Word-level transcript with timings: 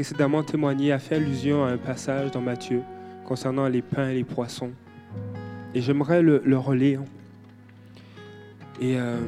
précédemment 0.00 0.42
témoigné 0.42 0.92
a 0.92 0.98
fait 0.98 1.16
allusion 1.16 1.62
à 1.62 1.68
un 1.68 1.76
passage 1.76 2.30
dans 2.30 2.40
Matthieu 2.40 2.80
concernant 3.26 3.68
les 3.68 3.82
pains 3.82 4.08
et 4.08 4.14
les 4.14 4.24
poissons. 4.24 4.70
Et 5.74 5.82
j'aimerais 5.82 6.22
le, 6.22 6.40
le, 6.42 6.56
relire. 6.56 7.02
Et, 8.80 8.96
euh, 8.98 9.18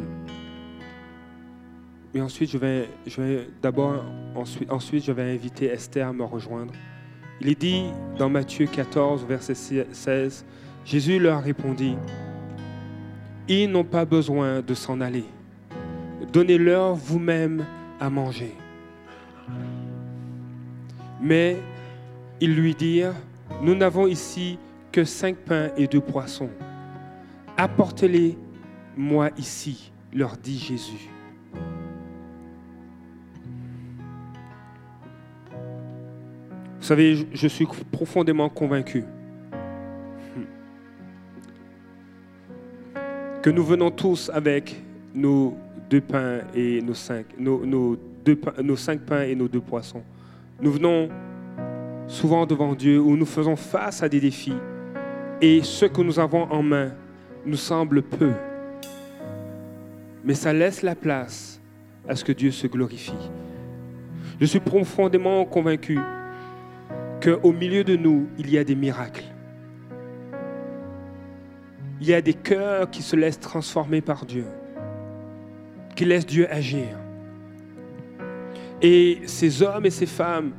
ensuite, 2.19 2.50
je 2.50 2.56
vais, 2.56 2.88
je 3.06 3.21
vais 3.21 3.48
d'abord, 3.61 4.03
ensuite, 4.35 4.72
ensuite, 4.72 5.04
je 5.04 5.12
vais 5.12 5.35
inviter 5.35 5.66
Esther 5.66 6.08
à 6.08 6.14
me 6.14 6.24
rejoindre. 6.24 6.73
Il 7.43 7.50
est 7.50 7.61
dit 7.61 7.84
dans 8.16 8.30
Matthieu 8.30 8.64
14, 8.64 9.27
verset 9.27 9.54
16, 9.54 10.46
Jésus 10.86 11.18
leur 11.18 11.43
répondit, 11.43 11.98
Ils 13.46 13.70
n'ont 13.70 13.84
pas 13.84 14.07
besoin 14.07 14.62
de 14.62 14.73
s'en 14.73 15.02
aller. 15.02 15.27
Donnez-leur 16.32 16.95
vous-même 16.95 17.62
à 18.00 18.09
manger. 18.09 18.54
Mais 21.23 21.57
ils 22.41 22.54
lui 22.54 22.75
dirent, 22.75 23.14
Nous 23.62 23.75
n'avons 23.76 24.08
ici 24.08 24.58
que 24.90 25.04
cinq 25.04 25.36
pains 25.36 25.71
et 25.76 25.86
deux 25.86 26.00
poissons. 26.00 26.50
Apportez-les-moi 27.57 29.31
ici, 29.39 29.93
leur 30.12 30.36
dit 30.36 30.58
Jésus. 30.58 31.08
Vous 36.78 36.89
savez, 36.89 37.28
je 37.33 37.47
suis 37.47 37.67
profondément 37.92 38.48
convaincu 38.48 39.05
que 43.41 43.50
nous 43.50 43.64
venons 43.64 43.92
tous 43.92 44.31
avec 44.34 44.83
nos 45.14 45.56
nos 46.75 46.95
cinq 48.77 49.00
pains 49.00 49.23
et 49.23 49.34
nos 49.36 49.48
deux 49.48 49.61
poissons. 49.61 50.03
Nous 50.61 50.72
venons 50.72 51.08
souvent 52.06 52.47
devant 52.47 52.74
Dieu 52.74 53.00
où 53.00 53.16
nous 53.16 53.27
faisons 53.27 53.56
face 53.56 54.02
à 54.02 54.08
des 54.08 54.20
défis 54.20 54.55
et 55.41 55.62
ce 55.62 55.86
que 55.86 56.03
nous 56.03 56.19
avons 56.19 56.44
en 56.53 56.62
main 56.62 56.92
nous 57.44 57.56
semble 57.56 58.03
peu. 58.03 58.33
Mais 60.25 60.34
ça 60.34 60.53
laisse 60.53 60.83
la 60.83 60.94
place 60.94 61.61
à 62.09 62.14
ce 62.14 62.25
que 62.25 62.33
Dieu 62.33 62.50
se 62.50 62.67
glorifie. 62.67 63.31
Je 64.41 64.47
suis 64.47 64.61
profondément 64.61 65.44
convaincu 65.44 65.98
qu'au 67.22 67.53
milieu 67.53 67.84
de 67.84 67.97
nous, 67.97 68.28
il 68.39 68.50
y 68.50 68.59
a 68.59 68.64
des 68.64 68.75
miracles. 68.75 69.25
Il 72.00 72.09
y 72.09 72.14
a 72.14 72.20
des 72.20 72.34
cœurs 72.34 72.91
qui 72.91 73.03
se 73.03 73.14
laissent 73.14 73.41
transformer 73.41 74.00
par 74.00 74.27
Dieu, 74.27 74.47
qui 75.94 76.05
laissent 76.05 76.27
Dieu 76.27 76.48
agir. 76.53 77.02
Et 78.83 79.20
ces 79.27 79.62
hommes 79.62 79.86
et 79.86 79.91
ces 79.91 80.06
femmes 80.06 80.52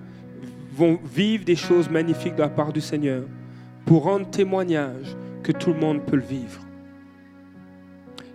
vont 0.74 0.98
vivre 1.04 1.44
des 1.44 1.58
choses 1.58 1.90
magnifiques 1.90 2.36
de 2.36 2.42
la 2.42 2.50
part 2.50 2.72
du 2.72 2.82
Seigneur 2.82 3.24
pour 3.86 4.04
rendre 4.04 4.30
témoignage 4.30 5.16
que 5.44 5.52
tout 5.52 5.74
le 5.74 5.80
monde 5.80 6.04
peut 6.06 6.16
le 6.16 6.24
vivre. 6.24 6.62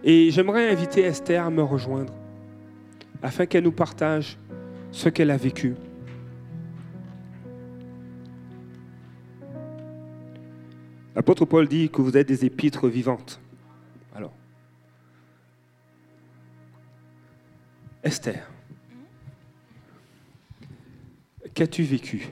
Et 0.05 0.31
j'aimerais 0.31 0.71
inviter 0.71 1.01
Esther 1.03 1.45
à 1.45 1.51
me 1.51 1.63
rejoindre 1.63 2.13
afin 3.23 3.47
qu'elle 3.47 3.65
nous 3.65 3.73
partage 3.73 4.39
ce 4.93 5.09
qu'elle 5.09 5.31
a 5.31 5.37
vécu. 5.37 5.75
L'apôtre 11.17 11.47
Paul 11.47 11.67
dit 11.67 11.91
que 11.91 12.01
vous 12.01 12.17
êtes 12.17 12.29
des 12.29 12.45
épîtres 12.45 12.87
vivantes. 12.87 13.41
Alors, 14.15 14.33
Esther, 18.05 18.49
qu'as-tu 21.55 21.83
vécu? 21.83 22.29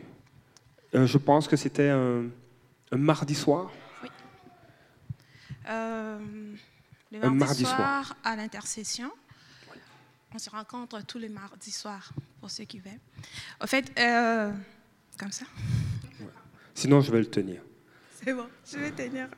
Euh, 0.95 1.07
Je 1.07 1.19
pense 1.19 1.49
que 1.49 1.57
c'était 1.57 1.89
un, 1.91 2.25
un, 2.93 2.97
mardi 2.97 3.35
soir. 3.35 3.71
Oui. 4.03 4.09
Euh, 5.69 6.19
le 7.13 7.19
mardi, 7.19 7.27
un 7.27 7.35
mardi 7.35 7.65
soir, 7.65 7.77
soir, 7.77 8.17
à 8.25 8.37
l'intercession. 8.37 9.11
On 10.35 10.39
se 10.39 10.51
rencontre 10.51 11.05
tous 11.07 11.19
les 11.19 11.29
mardis 11.29 11.71
soirs, 11.71 12.13
pour 12.41 12.51
ceux 12.51 12.65
qui 12.65 12.79
veulent. 12.79 13.01
En 13.61 13.67
fait, 13.67 13.91
euh, 13.99 14.53
comme 15.19 15.33
ça. 15.33 15.47
Sinon, 16.75 17.01
je 17.01 17.11
vais 17.11 17.21
le 17.21 17.27
tenir. 17.31 17.63
C'est 18.23 18.35
bon, 18.35 18.47
je 18.71 18.79
vais 18.79 18.91
tenir. 18.91 19.29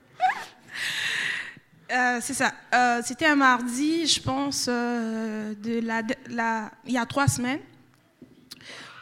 Euh, 1.91 2.19
c'est 2.21 2.35
ça. 2.35 2.53
Euh, 2.75 3.01
C'était 3.05 3.27
un 3.27 3.37
mardi, 3.37 4.07
je 4.07 4.21
pense, 4.21 4.67
euh, 4.69 5.55
de 5.55 5.81
la, 5.81 6.03
la, 6.29 6.71
il 6.85 6.93
y 6.93 6.99
a 6.99 7.07
trois 7.07 7.29
semaines. 7.29 7.61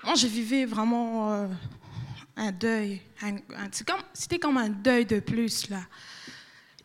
Moi, 0.07 0.15
je 0.15 0.29
vivais 0.29 0.67
vraiment 0.67 1.33
euh, 1.33 1.49
un 2.37 2.53
deuil. 2.53 3.01
C'était 4.13 4.39
comme, 4.39 4.57
un 4.57 4.69
deuil 4.69 5.05
de 5.05 5.19
plus, 5.19 5.69
là. 5.69 5.81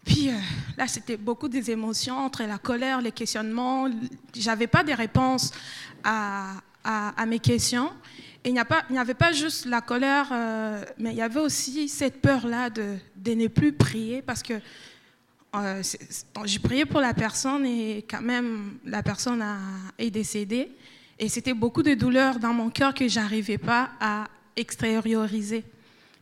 Puis 0.03 0.29
euh, 0.29 0.39
là, 0.75 0.87
c'était 0.87 1.17
beaucoup 1.17 1.47
des 1.47 1.69
émotions 1.69 2.17
entre 2.17 2.41
la 2.41 2.57
colère, 2.57 2.99
les 2.99 3.11
questionnements. 3.11 3.87
J'avais 4.35 4.65
pas 4.65 4.83
de 4.83 4.91
réponses 4.91 5.51
à, 6.03 6.63
mes 7.27 7.37
questions. 7.37 7.91
Et 8.43 8.49
il 8.49 8.59
n'y 8.89 8.97
avait 8.97 9.13
pas 9.13 9.31
juste 9.31 9.67
la 9.67 9.81
colère, 9.81 10.29
euh, 10.31 10.83
mais 10.97 11.11
il 11.11 11.17
y 11.17 11.21
avait 11.21 11.41
aussi 11.41 11.87
cette 11.89 12.23
peur-là 12.23 12.71
de, 12.71 12.97
ne 13.23 13.47
plus 13.49 13.71
prier 13.71 14.23
parce 14.23 14.41
que 14.41 14.55
j'ai 16.45 16.59
prié 16.59 16.85
pour 16.87 17.01
la 17.01 17.13
personne 17.13 17.67
et 17.67 18.03
quand 18.09 18.21
même 18.21 18.79
la 18.83 19.03
personne 19.03 19.43
a, 19.43 19.59
est 19.99 20.09
décédée. 20.09 20.71
Et 21.21 21.29
c'était 21.29 21.53
beaucoup 21.53 21.83
de 21.83 21.93
douleur 21.93 22.39
dans 22.39 22.51
mon 22.51 22.69
cœur 22.71 22.93
que 22.93 23.07
j'arrivais 23.07 23.59
pas 23.59 23.91
à 23.99 24.27
extérioriser. 24.55 25.63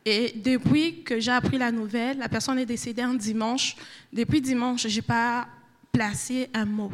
Et 0.05 0.33
depuis 0.35 1.03
que 1.03 1.19
j'ai 1.19 1.31
appris 1.31 1.57
la 1.57 1.71
nouvelle, 1.71 2.17
la 2.17 2.27
personne 2.27 2.59
est 2.59 2.65
décédée 2.65 3.01
un 3.01 3.13
dimanche. 3.13 3.77
Depuis 4.13 4.41
dimanche, 4.41 4.87
je 4.87 4.95
n'ai 4.95 5.01
pas 5.01 5.47
placé 5.91 6.49
un 6.53 6.65
mot. 6.65 6.91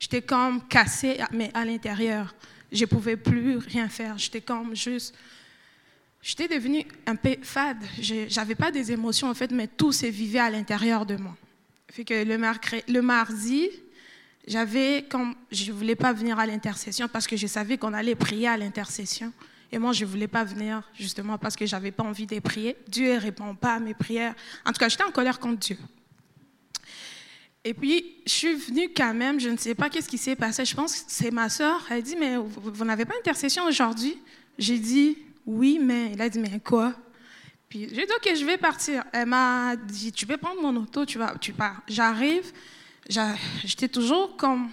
J'étais 0.00 0.22
comme 0.22 0.66
cassée, 0.68 1.18
mais 1.30 1.50
à 1.54 1.64
l'intérieur 1.64 2.34
je 2.72 2.84
pouvais 2.84 3.16
plus 3.16 3.56
rien 3.58 3.88
faire. 3.88 4.18
J'étais 4.18 4.40
comme 4.40 4.74
juste. 4.74 5.14
J'étais 6.22 6.48
devenue 6.48 6.84
un 7.06 7.16
peu 7.16 7.36
fade. 7.42 7.82
Je 8.00 8.34
n'avais 8.34 8.54
pas 8.54 8.70
des 8.70 8.92
émotions, 8.92 9.28
en 9.28 9.34
fait, 9.34 9.50
mais 9.50 9.66
tout 9.66 9.92
se 9.92 10.06
vivait 10.06 10.40
à 10.40 10.50
l'intérieur 10.50 11.06
de 11.06 11.16
moi. 11.16 11.36
Fait 11.90 12.04
que 12.04 12.24
le 12.24 13.02
mardi, 13.02 13.70
j'avais 14.48 15.04
comme. 15.08 15.34
Je 15.52 15.70
ne 15.70 15.76
voulais 15.76 15.94
pas 15.94 16.12
venir 16.12 16.38
à 16.38 16.46
l'intercession 16.46 17.06
parce 17.06 17.26
que 17.26 17.36
je 17.36 17.46
savais 17.46 17.78
qu'on 17.78 17.92
allait 17.92 18.14
prier 18.14 18.48
à 18.48 18.56
l'intercession. 18.56 19.32
Et 19.70 19.78
moi, 19.78 19.92
je 19.92 20.04
ne 20.04 20.10
voulais 20.10 20.28
pas 20.28 20.44
venir 20.44 20.82
justement 20.94 21.36
parce 21.36 21.54
que 21.54 21.66
je 21.66 21.76
n'avais 21.76 21.90
pas 21.90 22.02
envie 22.02 22.26
de 22.26 22.38
prier. 22.40 22.76
Dieu 22.88 23.14
ne 23.14 23.20
répond 23.20 23.54
pas 23.54 23.74
à 23.74 23.80
mes 23.80 23.94
prières. 23.94 24.34
En 24.64 24.72
tout 24.72 24.78
cas, 24.78 24.88
j'étais 24.88 25.04
en 25.04 25.10
colère 25.10 25.38
contre 25.38 25.58
Dieu. 25.58 25.78
Et 27.64 27.74
puis, 27.74 28.16
je 28.24 28.32
suis 28.32 28.54
venue 28.54 28.88
quand 28.96 29.12
même, 29.12 29.38
je 29.38 29.50
ne 29.50 29.58
sais 29.58 29.74
pas 29.74 29.90
qu'est-ce 29.90 30.08
qui 30.08 30.16
s'est 30.16 30.36
passé. 30.36 30.64
Je 30.64 30.74
pense 30.74 30.94
que 30.96 31.04
c'est 31.08 31.30
ma 31.30 31.50
soeur. 31.50 31.84
Elle 31.90 32.02
dit, 32.02 32.16
mais 32.16 32.36
vous, 32.38 32.84
n'avez 32.84 33.04
pas 33.04 33.14
intercession 33.18 33.64
aujourd'hui? 33.64 34.16
J'ai 34.56 34.78
dit, 34.78 35.18
oui, 35.44 35.78
mais 35.78 36.12
elle 36.12 36.22
a 36.22 36.28
dit, 36.30 36.38
mais 36.38 36.60
quoi? 36.60 36.94
Puis 37.68 37.88
j'ai 37.90 38.06
dit, 38.06 38.12
OK, 38.16 38.34
je 38.34 38.44
vais 38.46 38.56
partir. 38.56 39.04
Elle 39.12 39.26
m'a 39.26 39.76
dit, 39.76 40.12
tu 40.12 40.24
peux 40.24 40.38
prendre 40.38 40.62
mon 40.62 40.74
auto, 40.76 41.04
tu 41.04 41.18
pars. 41.52 41.82
J'arrive, 41.86 42.52
j'étais 43.08 43.88
toujours 43.88 44.36
comme 44.36 44.70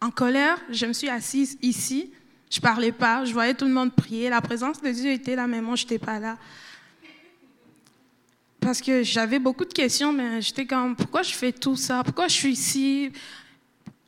en 0.00 0.10
colère. 0.10 0.58
Je 0.70 0.86
me 0.86 0.92
suis 0.92 1.08
assise 1.08 1.58
ici. 1.62 2.12
Je 2.50 2.60
parlais 2.60 2.92
pas, 2.92 3.24
je 3.24 3.32
voyais 3.32 3.54
tout 3.54 3.64
le 3.64 3.72
monde 3.72 3.92
prier. 3.92 4.30
La 4.30 4.40
présence 4.40 4.80
de 4.80 4.90
Dieu 4.90 5.10
était 5.10 5.34
là, 5.34 5.46
mais 5.46 5.60
moi, 5.60 5.74
je 5.74 5.82
n'étais 5.82 5.98
pas 5.98 6.20
là 6.20 6.36
parce 8.66 8.80
que 8.80 9.04
j'avais 9.04 9.38
beaucoup 9.38 9.64
de 9.64 9.72
questions, 9.72 10.12
mais 10.12 10.42
j'étais 10.42 10.66
comme, 10.66 10.96
pourquoi 10.96 11.22
je 11.22 11.32
fais 11.32 11.52
tout 11.52 11.76
ça? 11.76 12.02
Pourquoi 12.02 12.26
je 12.26 12.34
suis 12.34 12.50
ici? 12.50 13.12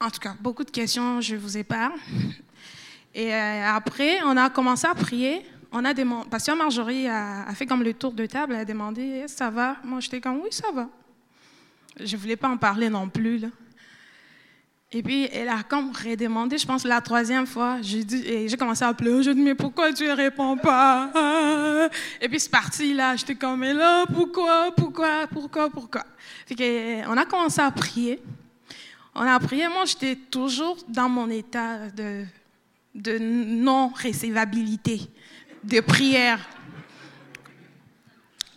En 0.01 0.11
tout 0.11 0.19
cas, 0.19 0.35
beaucoup 0.41 0.65
de 0.65 0.71
questions, 0.73 1.21
je 1.21 1.37
vous 1.37 1.57
épargne. 1.57 1.93
Et 3.15 3.33
euh, 3.33 3.69
après, 3.69 4.21
on 4.25 4.37
a 4.37 4.51
commencé 4.51 4.89
à 4.89 4.97
prier. 4.97 5.47
On 5.71 5.85
a 5.85 5.95
demandé, 5.95 6.29
Pasteur 6.29 6.57
Marjorie 6.57 7.07
a, 7.07 7.47
fait 7.54 7.66
comme 7.66 7.84
le 7.84 7.95
tour 7.95 8.11
de 8.11 8.27
table, 8.27 8.54
elle 8.54 8.63
a 8.63 8.65
demandé, 8.65 9.27
ça 9.28 9.49
va? 9.49 9.77
Moi, 9.84 10.01
j'étais 10.01 10.21
comme, 10.21 10.41
oui, 10.41 10.49
ça 10.51 10.72
va. 10.72 10.89
Je 12.00 12.16
ne 12.16 12.21
voulais 12.21 12.36
pas 12.36 12.48
en 12.48 12.56
parler 12.56 12.89
non 12.89 13.09
plus. 13.09 13.39
Là. 13.39 13.48
Et 14.91 15.03
puis, 15.03 15.28
elle 15.30 15.50
a 15.50 15.62
comme 15.62 15.92
redemandé, 15.92 16.56
je 16.56 16.66
pense, 16.66 16.84
la 16.84 17.03
troisième 17.03 17.47
fois. 17.47 17.77
J'ai 17.83 18.03
dit, 18.03 18.48
j'ai 18.48 18.56
commencé 18.56 18.84
à 18.84 18.95
pleurer. 18.95 19.22
Je 19.22 19.30
dis, 19.33 19.42
mais 19.42 19.54
pourquoi 19.54 19.92
tu 19.92 20.04
ne 20.04 20.12
réponds 20.12 20.56
pas? 20.56 21.91
Et 22.22 22.28
puis, 22.28 22.41
c'est 22.41 22.50
parti, 22.50 22.95
là. 22.95 23.15
J'étais 23.15 23.34
comme, 23.34 23.60
mais 23.60 23.74
là, 23.74 24.06
pourquoi, 24.06 24.71
pourquoi, 24.74 25.27
pourquoi, 25.30 25.68
pourquoi? 25.68 26.04
Fait 26.47 27.04
on 27.06 27.16
a 27.18 27.27
commencé 27.27 27.60
à 27.60 27.71
prier. 27.71 28.18
On 29.15 29.21
a 29.21 29.39
prié. 29.39 29.68
Moi, 29.68 29.84
j'étais 29.84 30.16
toujours 30.16 30.78
dans 30.89 31.10
mon 31.10 31.28
état 31.28 31.91
de, 31.91 32.24
de 32.94 33.18
non-récevabilité, 33.18 35.03
de 35.65 35.80
prière. 35.80 36.41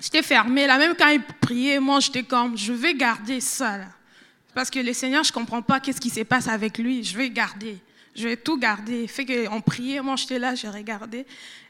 J'étais 0.01 0.23
fermée, 0.23 0.65
là. 0.65 0.77
Même 0.77 0.95
quand 0.97 1.09
il 1.09 1.21
priait, 1.21 1.79
moi, 1.79 1.99
j'étais 1.99 2.23
comme, 2.23 2.57
je 2.57 2.73
vais 2.73 2.95
garder 2.95 3.39
ça. 3.39 3.79
Parce 4.53 4.69
que 4.69 4.79
le 4.79 4.93
Seigneur, 4.93 5.23
je 5.23 5.29
ne 5.29 5.33
comprends 5.33 5.61
pas 5.61 5.79
qu'est-ce 5.79 6.01
qui 6.01 6.09
se 6.09 6.21
passe 6.21 6.47
avec 6.47 6.77
lui. 6.77 7.03
Je 7.03 7.15
vais 7.15 7.29
garder. 7.29 7.77
Je 8.15 8.27
vais 8.27 8.37
tout 8.37 8.57
garder. 8.57 9.07
Fait 9.07 9.25
qu'on 9.25 9.61
priait, 9.61 10.01
moi 10.01 10.15
j'étais 10.15 10.39
là, 10.39 10.55
j'ai 10.55 10.67
regardé. 10.67 11.25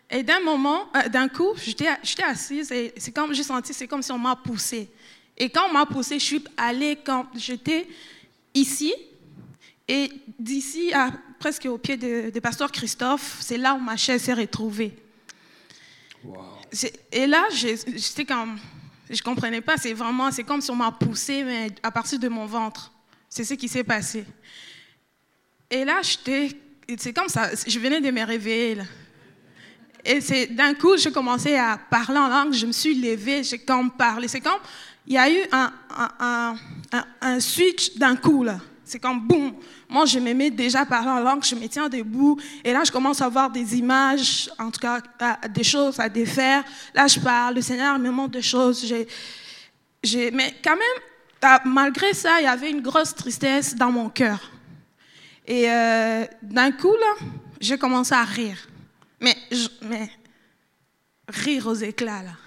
Et 0.09 0.23
d'un 0.23 0.39
moment, 0.39 0.87
euh, 0.95 1.07
d'un 1.07 1.27
coup, 1.27 1.53
j'étais 1.57 1.87
assise 2.23 2.71
et 2.71 2.93
c'est 2.97 3.11
comme 3.11 3.33
j'ai 3.33 3.43
senti, 3.43 3.73
c'est 3.73 3.87
comme 3.87 4.01
si 4.01 4.11
on 4.11 4.17
m'a 4.17 4.35
poussée. 4.35 4.89
Et 5.37 5.49
quand 5.49 5.69
on 5.69 5.73
m'a 5.73 5.85
poussée, 5.85 6.19
je 6.19 6.25
suis 6.25 6.43
allée 6.57 6.97
quand 7.03 7.27
j'étais 7.35 7.87
ici 8.53 8.93
et 9.87 10.11
d'ici 10.37 10.91
à 10.93 11.11
presque 11.39 11.65
au 11.65 11.77
pied 11.77 11.97
de, 11.97 12.39
pasteur 12.39 12.71
Christophe, 12.71 13.37
c'est 13.39 13.57
là 13.57 13.73
où 13.73 13.79
ma 13.79 13.97
chaise 13.97 14.23
s'est 14.23 14.33
retrouvée. 14.33 14.93
Et 17.11 17.27
là, 17.27 17.47
j'étais 17.51 18.25
comme, 18.25 18.57
je 19.09 19.21
comprenais 19.21 19.61
pas. 19.61 19.77
C'est 19.77 19.93
vraiment, 19.93 20.31
c'est 20.31 20.43
comme 20.43 20.61
si 20.61 20.71
on 20.71 20.75
m'a 20.75 20.91
poussé, 20.91 21.43
mais 21.43 21.69
à 21.83 21.91
partir 21.91 22.19
de 22.19 22.27
mon 22.27 22.45
ventre. 22.45 22.91
C'est 23.29 23.43
ce 23.43 23.53
qui 23.53 23.67
s'est 23.67 23.83
passé. 23.83 24.25
Et 25.69 25.85
là, 25.85 26.01
j'étais, 26.01 26.51
c'est 26.97 27.13
comme 27.13 27.29
ça. 27.29 27.49
Je 27.65 27.79
venais 27.79 28.01
de 28.01 28.11
me 28.11 28.25
réveiller. 28.25 28.77
Et 30.03 30.19
c'est 30.19 30.47
d'un 30.47 30.73
coup, 30.73 30.97
j'ai 30.97 31.11
commencé 31.11 31.55
à 31.55 31.77
parler 31.77 32.17
en 32.17 32.27
langue. 32.27 32.53
Je 32.53 32.65
me 32.65 32.71
suis 32.71 32.95
levée, 32.95 33.43
j'ai 33.43 33.59
comme 33.59 33.91
parlé. 33.91 34.27
C'est 34.27 34.41
comme, 34.41 34.59
il 35.07 35.13
y 35.13 35.17
a 35.17 35.29
eu 35.29 35.47
un, 35.51 35.71
un, 35.89 36.55
un, 36.91 37.05
un 37.21 37.39
switch 37.39 37.95
d'un 37.95 38.15
coup 38.15 38.43
là. 38.43 38.59
C'est 38.83 38.99
comme 38.99 39.21
boum. 39.21 39.53
Moi, 39.91 40.05
je 40.05 40.19
m'aimais 40.19 40.49
déjà 40.49 40.85
parler 40.85 41.09
en 41.09 41.19
langue, 41.19 41.43
je 41.43 41.53
me 41.53 41.67
tiens 41.67 41.89
debout. 41.89 42.39
Et 42.63 42.71
là, 42.71 42.85
je 42.85 42.91
commence 42.93 43.21
à 43.21 43.27
voir 43.27 43.49
des 43.49 43.77
images, 43.77 44.49
en 44.57 44.71
tout 44.71 44.79
cas, 44.79 45.01
des 45.49 45.65
choses 45.65 45.99
à 45.99 46.07
défaire. 46.07 46.63
Là, 46.93 47.07
je 47.07 47.19
parle, 47.19 47.55
le 47.55 47.61
Seigneur 47.61 47.99
me 47.99 48.09
montre 48.09 48.31
des 48.31 48.41
choses. 48.41 48.89
Mais 50.05 50.55
quand 50.63 50.77
même, 50.77 51.59
malgré 51.65 52.13
ça, 52.13 52.39
il 52.39 52.45
y 52.45 52.47
avait 52.47 52.71
une 52.71 52.79
grosse 52.81 53.13
tristesse 53.13 53.75
dans 53.75 53.91
mon 53.91 54.07
cœur. 54.07 54.39
Et 55.45 55.69
euh, 55.69 56.23
d'un 56.41 56.71
coup, 56.71 56.93
là, 56.93 57.27
j'ai 57.59 57.77
commencé 57.77 58.13
à 58.13 58.23
rire. 58.23 58.69
Mais, 59.19 59.35
mais 59.81 60.09
rire 61.27 61.67
aux 61.67 61.75
éclats, 61.75 62.23
là. 62.23 62.37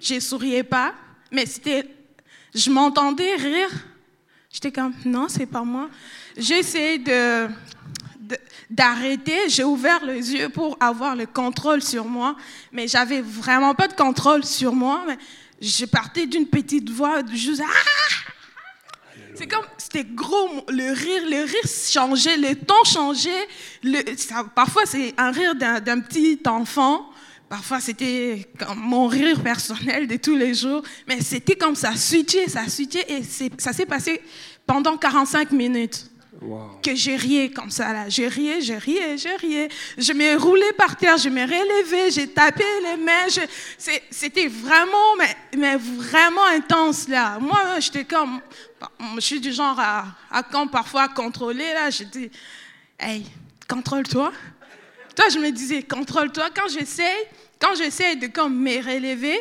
Je 0.00 0.18
souriais 0.18 0.64
pas, 0.64 0.94
mais 1.30 1.46
c'était, 1.46 1.88
je 2.52 2.70
m'entendais 2.70 3.36
rire 3.36 3.70
J'étais 4.52 4.70
comme, 4.70 4.92
non, 5.06 5.28
c'est 5.28 5.46
pas 5.46 5.64
moi. 5.64 5.88
J'ai 6.36 6.58
essayé 6.58 6.98
de, 6.98 7.48
d'arrêter, 8.70 9.48
j'ai 9.48 9.64
ouvert 9.64 10.04
les 10.04 10.32
yeux 10.32 10.48
pour 10.48 10.76
avoir 10.80 11.14
le 11.14 11.26
contrôle 11.26 11.82
sur 11.82 12.04
moi, 12.04 12.36
mais 12.72 12.88
j'avais 12.88 13.20
vraiment 13.20 13.74
pas 13.74 13.88
de 13.88 13.94
contrôle 13.94 14.44
sur 14.44 14.74
moi. 14.74 15.04
Mais 15.06 15.18
je 15.60 15.84
partais 15.84 16.26
d'une 16.26 16.46
petite 16.46 16.90
voix, 16.90 17.20
juste 17.32 17.62
ah! 17.64 18.32
C'est 19.34 19.46
comme, 19.46 19.64
c'était 19.78 20.04
gros, 20.04 20.64
le 20.68 20.92
rire, 20.92 21.22
le 21.24 21.44
rire 21.44 21.68
changeait, 21.88 22.36
le 22.36 22.54
ton 22.54 22.84
changeait. 22.84 23.48
Parfois, 24.54 24.82
c'est 24.84 25.14
un 25.16 25.30
rire 25.30 25.54
d'un, 25.54 26.00
petit 26.00 26.40
enfant. 26.46 27.08
Parfois, 27.48 27.80
c'était 27.80 28.46
mon 28.76 29.06
rire 29.06 29.42
personnel 29.42 30.06
de 30.06 30.16
tous 30.16 30.36
les 30.36 30.54
jours, 30.54 30.82
mais 31.06 31.20
c'était 31.20 31.56
comme 31.56 31.74
ça, 31.74 31.96
switché, 31.96 32.48
ça 32.48 32.68
switché, 32.68 33.04
et 33.10 33.22
ça 33.58 33.72
s'est 33.72 33.86
passé 33.86 34.20
pendant 34.66 34.96
45 34.96 35.50
minutes. 35.52 36.11
Que 36.82 36.94
j'ai 36.94 37.16
rié 37.16 37.50
comme 37.50 37.70
ça, 37.70 37.92
là. 37.92 38.08
J'ai 38.08 38.28
rié, 38.28 38.60
j'ai 38.60 38.76
rié, 38.76 39.16
j'ai 39.16 39.36
rié. 39.36 39.68
Je 39.96 40.12
m'ai 40.12 40.34
roulé 40.34 40.72
par 40.76 40.96
terre, 40.96 41.16
je 41.16 41.28
m'ai 41.28 41.44
relevé, 41.44 42.10
j'ai 42.10 42.28
tapé 42.28 42.64
les 42.82 42.96
mains. 42.96 43.26
C'était 44.10 44.48
vraiment, 44.48 45.16
mais, 45.54 45.76
vraiment 45.76 46.44
intense, 46.46 47.08
là. 47.08 47.38
Moi, 47.38 47.80
j'étais 47.80 48.04
comme, 48.04 48.40
je 49.16 49.20
suis 49.20 49.40
du 49.40 49.52
genre 49.52 49.78
à, 49.78 50.06
à 50.30 50.42
quand 50.42 50.66
parfois 50.66 51.08
contrôler, 51.08 51.72
là. 51.74 51.90
Je 51.90 52.04
dis, 52.04 52.30
hey, 52.98 53.24
contrôle-toi. 53.68 54.32
Toi, 55.14 55.24
je 55.32 55.38
me 55.38 55.50
disais, 55.50 55.82
contrôle-toi. 55.82 56.48
Quand 56.54 56.68
j'essaie, 56.68 57.28
quand 57.60 57.74
j'essaie 57.76 58.16
de 58.16 58.26
comme 58.26 58.56
me 58.56 58.78
relever, 58.78 59.40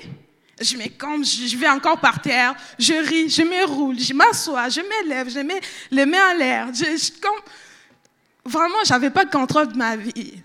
je 0.61 0.77
me 0.77 0.87
comme, 0.97 1.23
je 1.23 1.55
vais 1.57 1.69
encore 1.69 1.99
par 1.99 2.21
terre, 2.21 2.55
je 2.77 2.93
ris, 2.93 3.29
je 3.29 3.41
me 3.41 3.65
roule, 3.65 3.99
je 3.99 4.13
m'assois, 4.13 4.69
je 4.69 4.81
m'élève, 4.81 5.29
je 5.29 5.39
mets 5.39 5.59
les 5.89 6.05
mains 6.05 6.31
en 6.31 6.37
l'air. 6.37 6.67
Je, 6.73 7.11
comme, 7.19 7.39
vraiment, 8.45 8.83
j'avais 8.85 9.09
pas 9.09 9.25
de 9.25 9.31
contrôle 9.31 9.71
de 9.71 9.77
ma 9.77 9.95
vie. 9.95 10.41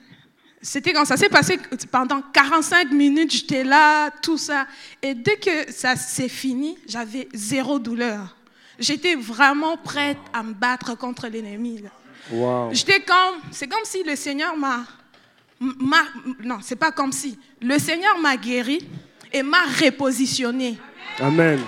C'était 0.61 0.93
quand 0.93 1.05
ça 1.05 1.17
s'est 1.17 1.29
passé 1.29 1.61
pendant 1.93 2.23
45 2.33 2.91
minutes, 2.91 3.33
j'étais 3.33 3.63
là, 3.63 4.11
tout 4.11 4.39
ça. 4.39 4.67
Et 5.01 5.15
dès 5.15 5.37
que 5.37 5.71
ça 5.71 5.95
s'est 5.95 6.29
fini, 6.29 6.77
j'avais 6.89 7.29
zéro 7.35 7.79
douleur. 7.79 8.37
J'étais 8.79 9.15
vraiment 9.15 9.77
prête 9.77 10.19
à 10.33 10.43
me 10.43 10.53
battre 10.53 10.97
contre 10.97 11.29
l'ennemi. 11.29 11.83
Wow. 12.31 12.71
J'étais 12.73 13.01
comme, 13.01 13.41
c'est 13.53 13.69
comme 13.69 13.85
si 13.85 14.03
le 14.03 14.17
Seigneur 14.17 14.57
m'a 14.57 14.85
non, 15.61 16.59
c'est 16.63 16.77
pas 16.77 16.93
comme 16.93 17.13
si. 17.13 17.39
Le 17.63 17.79
Seigneur 17.79 18.19
m'a 18.19 18.37
guéri 18.37 18.87
et 19.33 19.43
m'a 19.43 19.65
repositionné. 19.65 20.79
Amen. 21.19 21.61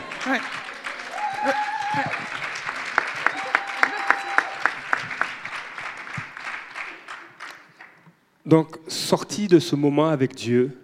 Donc, 8.45 8.79
sorti 8.89 9.47
de 9.47 9.59
ce 9.59 9.77
moment 9.77 10.09
avec 10.09 10.35
Dieu, 10.35 10.77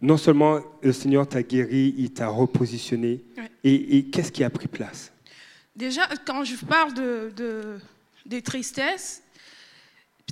non 0.00 0.16
seulement 0.16 0.60
le 0.80 0.92
Seigneur 0.92 1.26
t'a 1.26 1.42
guéri, 1.42 1.94
il 1.98 2.12
t'a 2.12 2.28
repositionné. 2.28 3.20
Et, 3.64 4.04
qu'est-ce 4.12 4.30
qui 4.30 4.44
a 4.44 4.50
pris 4.50 4.68
place? 4.68 5.12
Déjà, 5.74 6.08
quand 6.24 6.44
je 6.44 6.56
parle 6.56 6.94
de, 6.94 7.32
de 7.36 7.78
des 8.26 8.42
tristesses, 8.42 9.22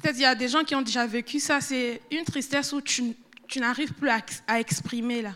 Peut-être 0.01 0.17
il 0.17 0.23
y 0.23 0.27
a 0.27 0.35
des 0.35 0.49
gens 0.49 0.65
qui 0.65 0.75
ont 0.75 0.83
déjà 0.83 1.07
vécu 1.07 1.41
ça. 1.41 1.61
C'est 1.61 2.01
une 2.11 2.25
tristesse 2.25 2.73
où 2.73 2.81
tu, 2.81 3.15
tu 3.51 3.61
n'arrives 3.61 3.93
plus 3.93 4.09
à, 4.09 4.61
exprimer, 4.61 5.23
là. 5.23 5.35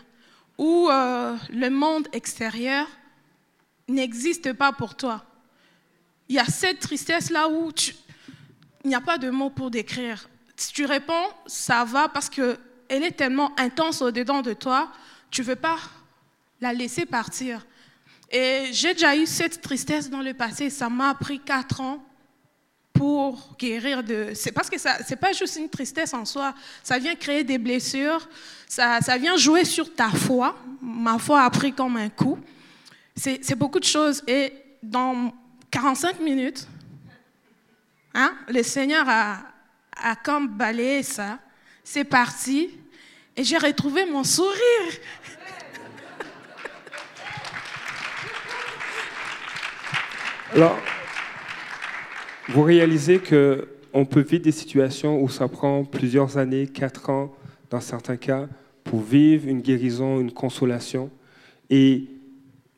Où 0.57 0.89
euh, 0.89 1.35
le 1.49 1.69
monde 1.69 2.07
extérieur 2.13 2.87
n'existe 3.87 4.53
pas 4.53 4.71
pour 4.71 4.95
toi. 4.95 5.23
Il 6.29 6.35
y 6.35 6.39
a 6.39 6.45
cette 6.45 6.79
tristesse-là 6.79 7.49
où 7.49 7.71
il 8.83 8.87
n'y 8.87 8.95
a 8.95 9.01
pas 9.01 9.17
de 9.17 9.29
mots 9.29 9.49
pour 9.49 9.69
décrire. 9.69 10.29
Si 10.55 10.71
tu 10.71 10.85
réponds, 10.85 11.27
ça 11.45 11.83
va 11.83 12.07
parce 12.07 12.29
qu'elle 12.29 12.57
est 12.89 13.17
tellement 13.17 13.51
intense 13.59 14.01
au-dedans 14.01 14.41
de 14.41 14.53
toi, 14.53 14.91
tu 15.29 15.43
veux 15.43 15.57
pas 15.57 15.77
la 16.61 16.71
laisser 16.71 17.05
partir. 17.05 17.67
Et 18.31 18.69
j'ai 18.71 18.93
déjà 18.93 19.15
eu 19.15 19.25
cette 19.25 19.61
tristesse 19.61 20.09
dans 20.09 20.21
le 20.21 20.33
passé. 20.33 20.69
Ça 20.69 20.89
m'a 20.89 21.13
pris 21.15 21.39
quatre 21.39 21.81
ans 21.81 22.03
pour 22.95 23.55
guérir 23.59 24.03
de... 24.03 24.31
C'est 24.33 24.51
parce 24.51 24.69
que 24.69 24.79
ça 24.79 24.97
c'est 25.05 25.17
pas 25.17 25.33
juste 25.33 25.57
une 25.57 25.69
tristesse 25.69 26.13
en 26.13 26.25
soi, 26.25 26.55
ça 26.81 26.97
vient 26.97 27.13
créer 27.15 27.43
des 27.43 27.57
blessures, 27.57 28.27
ça, 28.67 29.01
ça 29.01 29.17
vient 29.17 29.37
jouer 29.37 29.65
sur 29.65 29.93
ta 29.93 30.09
foi. 30.09 30.55
Ma 30.81 31.19
foi 31.19 31.43
a 31.43 31.49
pris 31.49 31.73
comme 31.73 31.97
un 31.97 32.09
coup. 32.09 32.39
C'est 33.15 33.55
beaucoup 33.55 33.79
de 33.79 33.85
choses. 33.85 34.23
Et 34.27 34.51
dans 34.81 35.33
45 35.71 36.19
minutes, 36.19 36.67
hein, 38.13 38.33
le 38.47 38.63
Seigneur 38.63 39.05
a, 39.07 39.37
a 39.95 40.15
comme 40.15 40.47
balayé 40.47 41.03
ça. 41.03 41.39
C'est 41.83 42.03
parti. 42.03 42.71
Et 43.37 43.43
j'ai 43.43 43.57
retrouvé 43.57 44.05
mon 44.05 44.23
sourire. 44.23 44.93
Alors, 50.53 50.77
vous 52.49 52.61
réalisez 52.61 53.19
qu'on 53.19 54.05
peut 54.05 54.21
vivre 54.21 54.43
des 54.43 54.51
situations 54.51 55.21
où 55.21 55.29
ça 55.29 55.47
prend 55.47 55.83
plusieurs 55.83 56.37
années, 56.37 56.67
quatre 56.67 57.09
ans 57.09 57.33
dans 57.69 57.79
certains 57.79 58.17
cas, 58.17 58.47
pour 58.83 59.01
vivre 59.01 59.47
une 59.47 59.61
guérison, 59.61 60.19
une 60.19 60.31
consolation, 60.31 61.09
et 61.69 62.05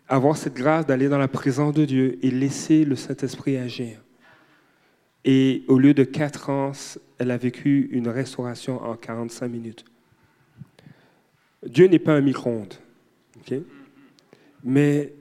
avoir 0.08 0.38
cette 0.38 0.54
grâce 0.54 0.86
d'aller 0.86 1.10
dans 1.10 1.18
la 1.18 1.28
présence 1.28 1.74
de 1.74 1.86
Dieu 1.86 2.18
et 2.22 2.32
laisser 2.32 2.86
le 2.86 2.96
Saint-Esprit 2.96 3.58
agir. 3.58 4.00
Et 5.26 5.64
au 5.68 5.78
lieu 5.78 5.94
de 5.94 6.06
quatre 6.06 6.50
ans, 6.50 6.72
elle 7.18 7.32
a 7.32 7.38
vécu 7.38 7.90
une 7.92 8.08
restauration 8.08 8.82
en 8.82 8.96
45 8.96 9.48
minutes. 9.50 9.84
Dieu 11.66 11.88
n'est 11.88 12.00
pas 12.00 12.14
un 12.14 12.22
micro-ondes. 12.22 12.76
Mais 14.64 15.12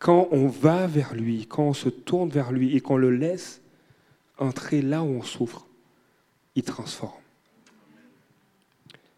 quand 0.00 0.28
on 0.32 0.48
va 0.48 0.86
vers 0.86 1.14
lui, 1.14 1.46
quand 1.46 1.68
on 1.68 1.74
se 1.74 1.90
tourne 1.90 2.30
vers 2.30 2.50
lui 2.50 2.74
et 2.74 2.80
qu'on 2.80 2.96
le 2.96 3.10
laisse 3.10 3.60
entrer 4.38 4.80
là 4.80 5.02
où 5.02 5.06
on 5.06 5.22
souffre, 5.22 5.68
il 6.56 6.62
transforme. 6.62 7.12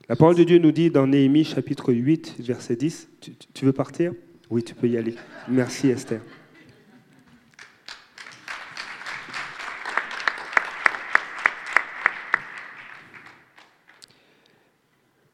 La 0.08 0.16
parole 0.16 0.34
de 0.34 0.42
Dieu 0.42 0.58
nous 0.58 0.72
dit 0.72 0.90
dans 0.90 1.06
Néhémie 1.06 1.44
chapitre 1.44 1.94
8, 1.94 2.34
verset 2.40 2.74
10, 2.74 3.08
tu, 3.54 3.64
veux 3.64 3.72
partir? 3.72 4.12
Oui, 4.50 4.64
tu 4.64 4.74
peux 4.74 4.88
y 4.88 4.96
aller. 4.96 5.14
Merci 5.48 5.88
Esther. 5.88 6.20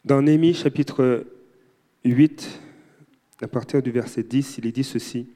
Dans 0.04 0.20
Néhémie 0.20 0.52
chapitre 0.52 1.26
8, 2.04 2.60
à 3.40 3.48
partir 3.48 3.82
du 3.82 3.90
verset 3.90 4.22
10, 4.22 4.58
il 4.58 4.66
est 4.66 4.72
dit 4.72 4.84
ceci. 4.84 5.26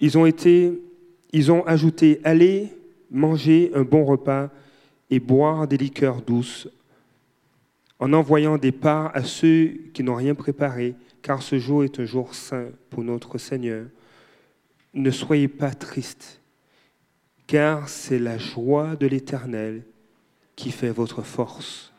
Ils 0.00 0.18
ont, 0.18 1.64
ajouté 1.66 2.20
Allez 2.24 2.72
manger 3.10 3.70
un 3.74 3.82
bon 3.82 4.04
repas 4.04 4.50
et 5.10 5.20
boire 5.20 5.68
des 5.68 5.76
liqueurs 5.76 6.22
douces, 6.22 6.68
en 7.98 8.12
envoyant 8.12 8.58
des 8.58 8.72
parts 8.72 9.10
à 9.14 9.22
ceux 9.22 9.68
qui 9.92 10.02
n'ont 10.02 10.16
rien 10.16 10.34
préparé, 10.34 10.94
car 11.22 11.42
ce 11.42 11.58
jour 11.58 11.84
est 11.84 12.00
un 12.00 12.04
jour 12.04 12.34
saint 12.34 12.68
pour 12.90 13.04
notre 13.04 13.38
Seigneur. 13.38 13.86
Ne 14.92 15.10
soyez 15.10 15.48
pas 15.48 15.72
tristes, 15.72 16.40
car 17.46 17.88
c'est 17.88 18.18
la 18.18 18.38
joie 18.38 18.96
de 18.96 19.06
l'Éternel 19.06 19.84
qui 20.56 20.70
fait 20.70 20.90
votre 20.90 21.22
force. 21.22 21.92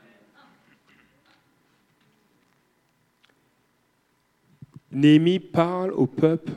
Néhémie 4.91 5.39
parle 5.39 5.91
au 5.91 6.07
peuple 6.07 6.53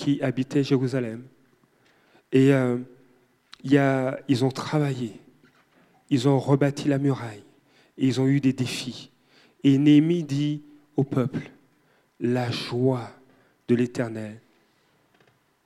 qui 0.00 0.22
habitait 0.22 0.64
Jérusalem. 0.64 1.24
Et 2.32 2.54
euh, 2.54 2.78
y 3.64 3.78
ils 4.28 4.44
ont 4.46 4.50
travaillé, 4.50 5.20
ils 6.08 6.26
ont 6.26 6.38
rebâti 6.38 6.88
la 6.88 6.96
muraille, 6.96 7.44
ils 7.98 8.18
ont 8.18 8.26
eu 8.26 8.40
des 8.40 8.54
défis. 8.54 9.10
Et 9.62 9.76
Néhémie 9.76 10.24
dit 10.24 10.62
au 10.96 11.04
peuple, 11.04 11.50
la 12.18 12.50
joie 12.50 13.10
de 13.68 13.74
l'Éternel 13.74 14.40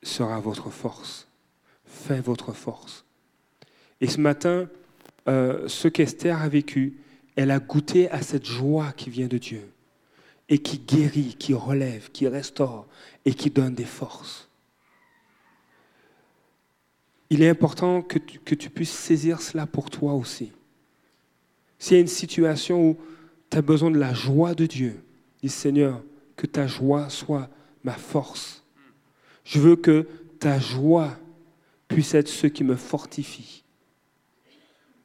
sera 0.03 0.41
votre 0.41 0.69
force. 0.69 1.29
Fait 1.85 2.19
votre 2.19 2.51
force. 2.51 3.05
Et 4.01 4.07
ce 4.07 4.19
matin, 4.19 4.67
euh, 5.29 5.65
ce 5.69 5.87
qu'Esther 5.87 6.41
a 6.41 6.49
vécu, 6.49 6.97
elle 7.37 7.51
a 7.51 7.59
goûté 7.59 8.11
à 8.11 8.21
cette 8.21 8.45
joie 8.45 8.91
qui 8.91 9.09
vient 9.09 9.27
de 9.27 9.37
Dieu 9.37 9.71
et 10.49 10.57
qui 10.57 10.77
guérit, 10.77 11.35
qui 11.39 11.53
relève, 11.53 12.11
qui 12.11 12.27
restaure 12.27 12.85
et 13.25 13.33
qui 13.33 13.49
donne 13.49 13.73
des 13.73 13.85
forces. 13.85 14.47
Il 17.29 17.41
est 17.41 17.49
important 17.49 18.01
que 18.01 18.19
tu, 18.19 18.39
que 18.39 18.55
tu 18.55 18.69
puisses 18.69 18.93
saisir 18.93 19.41
cela 19.41 19.65
pour 19.65 19.89
toi 19.89 20.13
aussi. 20.13 20.51
S'il 21.79 21.95
y 21.95 21.97
a 21.97 22.01
une 22.01 22.07
situation 22.07 22.89
où 22.89 22.97
tu 23.49 23.57
as 23.57 23.61
besoin 23.61 23.91
de 23.91 23.97
la 23.97 24.13
joie 24.13 24.53
de 24.53 24.65
Dieu, 24.65 25.03
dis 25.41 25.49
Seigneur, 25.49 26.03
que 26.35 26.47
ta 26.47 26.67
joie 26.67 27.09
soit 27.09 27.49
ma 27.83 27.93
force. 27.93 28.63
Je 29.43 29.59
veux 29.59 29.75
que 29.75 30.07
ta 30.39 30.59
joie 30.59 31.17
puisse 31.87 32.13
être 32.13 32.27
ce 32.27 32.47
qui 32.47 32.63
me 32.63 32.75
fortifie. 32.75 33.63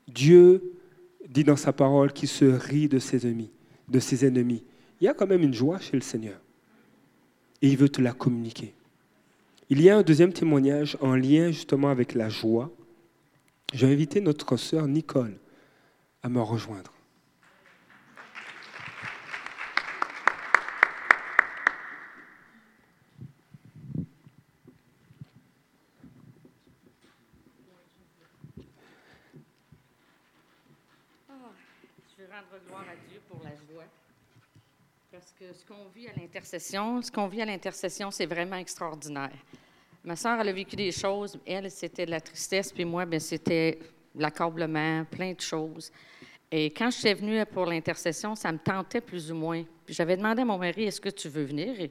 Dieu 0.09 0.73
dit 1.29 1.45
dans 1.45 1.57
sa 1.57 1.73
parole 1.73 2.13
qu'il 2.13 2.29
se 2.29 2.45
rit 2.45 2.89
de 2.89 2.99
ses 2.99 3.27
ennemis, 3.27 3.51
de 3.89 4.01
ses 4.01 4.27
ennemis. 4.27 4.65
Il 5.01 5.05
y 5.05 5.09
a 5.09 5.15
quand 5.15 5.27
même 5.27 5.43
une 5.43 5.55
joie 5.55 5.79
chez 5.79 5.97
le 5.97 6.03
Seigneur. 6.03 6.41
Et 7.63 7.69
il 7.69 7.77
veut 7.77 7.89
te 7.89 8.01
la 8.01 8.13
communiquer. 8.13 8.75
Il 9.69 9.81
y 9.81 9.91
a 9.91 9.97
un 9.97 10.03
deuxième 10.03 10.33
témoignage 10.33 10.97
en 11.01 11.15
lien 11.15 11.49
justement 11.49 11.91
avec 11.91 12.15
la 12.15 12.29
joie. 12.29 12.71
Je 13.73 13.87
vais 13.87 13.93
inviter 13.93 14.21
notre 14.21 14.57
sœur 14.57 14.89
Nicole 14.89 15.37
à 16.23 16.29
me 16.29 16.41
rejoindre. 16.41 16.93
Parce 35.21 35.33
que 35.33 35.53
ce 35.53 35.67
qu'on 35.67 35.87
vit 35.95 36.09
à 36.09 36.13
l'intercession, 36.19 37.03
ce 37.03 37.13
qu'on 37.13 37.27
vit 37.27 37.43
à 37.43 37.45
l'intercession, 37.45 38.11
c'est 38.11 38.25
vraiment 38.25 38.57
extraordinaire. 38.57 39.37
Ma 40.03 40.17
soeur, 40.17 40.41
elle 40.41 40.49
a 40.49 40.53
vécu 40.53 40.77
des 40.77 40.93
choses. 40.93 41.39
Elle, 41.47 41.71
c'était 41.71 42.07
de 42.07 42.11
la 42.11 42.23
tristesse, 42.23 42.73
puis 42.73 42.87
moi, 42.87 43.05
bien, 43.05 43.19
c'était 43.19 43.79
l'accablement, 44.15 45.05
plein 45.05 45.35
de 45.35 45.41
choses. 45.43 45.93
Et 46.51 46.71
quand 46.71 46.91
je 46.91 46.97
suis 46.97 47.13
venue 47.13 47.45
pour 47.45 47.67
l'intercession, 47.67 48.35
ça 48.35 48.51
me 48.51 48.57
tentait 48.57 49.03
plus 49.03 49.31
ou 49.31 49.35
moins. 49.35 49.63
J'avais 49.87 50.17
demandé 50.17 50.41
à 50.41 50.47
mon 50.47 50.57
mari, 50.57 50.85
est-ce 50.85 51.03
que 51.03 51.11
tu 51.11 51.29
veux 51.29 51.45
venir? 51.45 51.91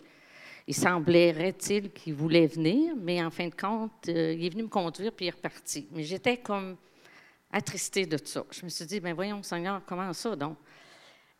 Il 0.65 0.73
semblerait-il 0.73 1.91
qu'il 1.91 2.15
voulait 2.15 2.47
venir, 2.47 2.95
mais 2.97 3.23
en 3.23 3.29
fin 3.29 3.47
de 3.47 3.53
compte, 3.53 3.91
euh, 4.07 4.33
il 4.33 4.43
est 4.43 4.49
venu 4.49 4.63
me 4.63 4.69
conduire, 4.69 5.11
puis 5.11 5.27
il 5.27 5.29
est 5.29 5.35
reparti. 5.35 5.87
Mais 5.91 6.01
j'étais 6.01 6.37
comme 6.37 6.77
attristée 7.51 8.07
de 8.07 8.17
ça. 8.25 8.43
Je 8.49 8.65
me 8.65 8.69
suis 8.69 8.87
dit, 8.87 8.99
ben 8.99 9.13
voyons, 9.13 9.43
Seigneur, 9.43 9.83
comment 9.85 10.11
ça 10.13 10.35
donc? 10.35 10.57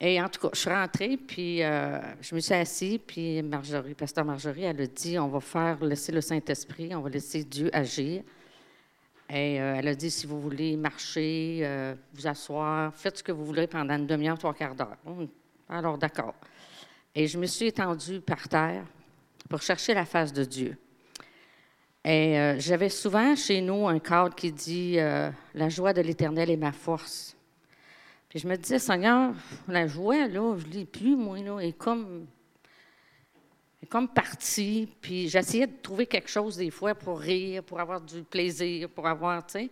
Et 0.02 0.22
en 0.22 0.30
tout 0.30 0.40
cas, 0.40 0.50
je 0.54 0.60
suis 0.60 0.70
rentrée, 0.70 1.18
puis 1.18 1.62
euh, 1.62 2.00
je 2.22 2.34
me 2.34 2.40
suis 2.40 2.54
assise, 2.54 3.00
puis 3.06 3.42
Marjorie, 3.42 3.94
pasteur 3.94 4.24
Marjorie, 4.24 4.64
elle 4.64 4.80
a 4.80 4.88
dit 4.88 5.20
on 5.20 5.28
va 5.28 5.42
faire 5.42 5.84
laisser 5.84 6.14
le 6.14 6.22
Saint-Esprit, 6.22 6.96
on 6.96 7.02
va 7.02 7.10
laisser 7.10 7.44
Dieu 7.44 7.70
agir. 7.74 8.24
Et 9.30 9.60
euh, 9.60 9.76
elle 9.78 9.90
a 9.90 9.96
dit 9.96 10.10
si 10.10 10.26
vous 10.26 10.40
voulez 10.40 10.78
marcher, 10.78 11.60
euh, 11.64 11.96
vous 12.14 12.26
asseoir, 12.26 12.96
faites 12.96 13.18
ce 13.18 13.24
que 13.24 13.34
vous 13.34 13.44
voulez 13.44 13.68
pendant 13.68 13.96
une 13.96 14.08
demi-heure, 14.08 14.38
trois 14.38 14.54
quarts 14.54 14.74
d'heure. 14.74 14.98
Alors, 15.68 15.98
d'accord. 15.98 16.34
Et 17.14 17.28
je 17.28 17.38
me 17.38 17.46
suis 17.46 17.68
étendue 17.68 18.22
par 18.22 18.48
terre 18.48 18.86
pour 19.50 19.62
chercher 19.62 19.94
la 19.94 20.06
face 20.06 20.32
de 20.32 20.46
Dieu. 20.46 20.78
Et 22.06 22.56
j'avais 22.60 22.90
souvent 22.90 23.36
chez 23.36 23.60
nous 23.60 23.88
un 23.88 24.00
cadre 24.00 24.34
qui 24.34 24.52
dit 24.52 24.96
La 24.96 25.70
joie 25.70 25.92
de 25.92 26.02
l'Éternel 26.02 26.50
est 26.50 26.58
ma 26.58 26.72
force. 26.72 27.36
Puis 28.30 28.40
je 28.40 28.48
me 28.48 28.56
disais, 28.56 28.78
Seigneur, 28.78 29.34
la 29.68 29.88
joie, 29.88 30.28
là, 30.28 30.56
je 30.58 30.68
ne 30.68 30.72
l'ai 30.72 30.86
plus, 30.86 31.16
moi, 31.16 31.40
là, 31.40 31.60
est 31.60 31.74
comme, 31.74 32.28
est 33.82 33.88
comme 33.88 34.08
partie. 34.08 34.88
Puis 35.02 35.28
j'essayais 35.28 35.66
de 35.66 35.82
trouver 35.82 36.06
quelque 36.06 36.30
chose 36.30 36.58
des 36.58 36.70
fois 36.70 36.94
pour 36.94 37.20
rire, 37.20 37.64
pour 37.64 37.80
avoir 37.80 38.00
du 38.00 38.22
plaisir, 38.24 38.88
pour 38.90 39.08
avoir, 39.08 39.46
tu 39.48 39.54
sais. 39.54 39.70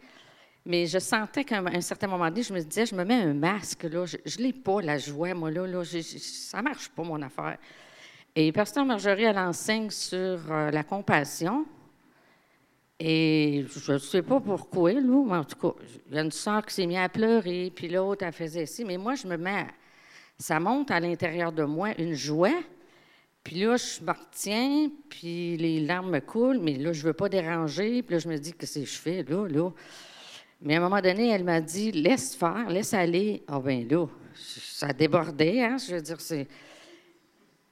Mais 0.66 0.86
je 0.86 1.00
sentais 1.00 1.46
qu'à 1.46 1.60
un 1.60 1.82
certain 1.82 2.08
moment 2.08 2.28
donné, 2.28 2.42
je 2.42 2.54
me 2.54 2.60
disais, 2.60 2.86
je 2.86 2.96
me 2.96 3.06
mets 3.06 3.22
un 3.22 3.34
masque, 3.34 3.84
là, 3.84 4.06
je 4.06 4.18
ne 4.18 4.44
l'ai 4.44 4.54
pas, 4.54 4.82
la 4.82 4.98
joie, 4.98 5.34
moi, 5.34 5.50
là, 5.50 5.66
là 5.66 5.84
ça 5.86 6.58
ne 6.58 6.64
marche 6.64 6.90
pas, 6.90 7.04
mon 7.04 7.22
affaire. 7.22 7.58
Et 8.36 8.52
Pasteur 8.52 8.84
Marjorie, 8.84 9.24
elle 9.24 9.38
enseigne 9.38 9.90
sur 9.90 10.52
euh, 10.52 10.70
la 10.72 10.84
compassion. 10.84 11.66
Et 13.00 13.66
je 13.70 13.94
ne 13.94 13.98
sais 14.00 14.24
pas 14.24 14.40
pourquoi, 14.40 14.94
mais 14.94 15.36
en 15.36 15.44
tout 15.44 15.56
cas, 15.56 15.76
il 16.10 16.16
y 16.16 16.18
a 16.18 16.24
une 16.24 16.32
soeur 16.32 16.66
qui 16.66 16.74
s'est 16.74 16.88
mise 16.88 16.98
à 16.98 17.10
pleurer, 17.10 17.72
puis 17.76 17.90
l'autre, 17.90 18.26
elle 18.26 18.34
faisait 18.34 18.66
ci. 18.66 18.84
Mais 18.86 18.98
moi, 18.98 19.14
je 19.14 19.28
me 19.28 19.38
mets, 19.38 19.68
ça 20.40 20.60
monte 20.60 20.90
à 20.90 21.00
l'intérieur 21.00 21.52
de 21.52 21.64
moi 21.64 21.90
une 22.00 22.16
joie. 22.16 22.60
Puis 23.44 23.62
là, 23.62 23.78
je 23.78 24.04
me 24.04 24.12
retiens, 24.12 24.90
puis 25.10 25.58
les 25.58 25.80
larmes 25.80 26.10
me 26.10 26.20
coulent, 26.20 26.60
mais 26.60 26.74
là, 26.74 26.92
je 26.92 27.02
ne 27.02 27.08
veux 27.08 27.14
pas 27.14 27.30
déranger. 27.30 28.02
Puis 28.02 28.16
là, 28.16 28.20
je 28.20 28.28
me 28.28 28.38
dis, 28.38 28.54
qu'est-ce 28.54 28.80
que 28.80 28.86
je 28.86 28.98
fais, 28.98 29.24
là, 29.24 29.48
là? 29.48 29.70
Mais 30.60 30.74
à 30.74 30.78
un 30.78 30.82
moment 30.82 31.02
donné, 31.02 31.30
elle 31.30 31.44
m'a 31.44 31.62
dit, 31.62 31.92
laisse 31.92 32.34
faire, 32.36 32.68
laisse 32.68 32.94
aller. 32.96 33.44
Ah, 33.48 33.60
ben 33.60 33.88
là, 33.88 34.08
ça 34.34 34.92
débordait, 34.92 35.64
hein? 35.64 35.78
Je 35.78 35.96
veux 35.96 36.02
dire, 36.02 36.20
c'est. 36.20 36.48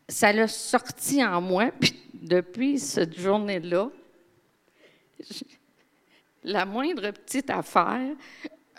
Ça 0.08 0.32
l'a 0.32 0.48
sorti 0.48 1.24
en 1.24 1.42
moi, 1.42 1.72
puis 1.80 1.96
depuis 2.14 2.78
cette 2.78 3.20
journée-là, 3.20 3.90
la 6.44 6.66
moindre 6.66 7.12
petite 7.12 7.50
affaire, 7.50 8.16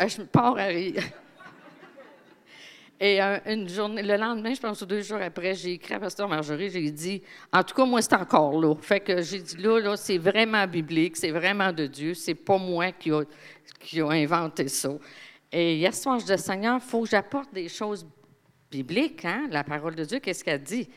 euh, 0.01 0.09
je 0.09 0.21
me 0.21 0.27
pars 0.27 0.57
à 0.57 0.67
rire. 0.67 1.03
Et 2.99 3.23
euh, 3.23 3.39
une 3.47 3.69
journée, 3.69 4.03
le 4.03 4.17
lendemain, 4.17 4.55
je 4.55 4.61
pense 4.61 4.83
deux 4.83 5.03
jours 5.03 5.21
après, 5.21 5.55
j'ai 5.55 5.73
écrit 5.73 5.95
à 5.95 6.01
Pasteur 6.01 6.29
Marjorie, 6.29 6.71
j'ai 6.71 6.91
dit, 6.91 7.23
en 7.53 7.63
tout 7.63 7.75
cas, 7.75 7.85
moi, 7.85 8.01
c'est 8.01 8.15
encore 8.15 8.59
là. 8.59 8.75
Fait 8.81 9.01
que 9.01 9.21
j'ai 9.21 9.41
dit, 9.41 9.57
là, 9.59 9.79
là, 9.81 9.97
c'est 9.99 10.17
vraiment 10.17 10.67
biblique, 10.67 11.17
c'est 11.17 11.31
vraiment 11.31 11.73
de 11.73 11.87
Dieu, 11.87 12.15
c'est 12.15 12.35
pas 12.35 12.57
moi 12.57 12.93
qui 12.93 13.11
a, 13.11 13.23
inventé 14.09 14.69
ça. 14.69 14.91
Et 15.53 15.77
hier 15.77 15.95
soir, 15.95 16.19
je 16.21 16.25
dis, 16.25 16.39
Seigneur, 16.39 16.81
il 16.83 16.89
faut 16.89 17.03
que 17.03 17.11
j'apporte 17.11 17.53
des 17.53 17.69
choses 17.69 18.07
bibliques, 18.71 19.27
hein, 19.27 19.47
la 19.51 19.63
parole 19.63 19.95
de 19.95 20.05
Dieu, 20.05 20.19
qu'est-ce 20.19 20.43
qu'elle 20.43 20.63
dit? 20.63 20.89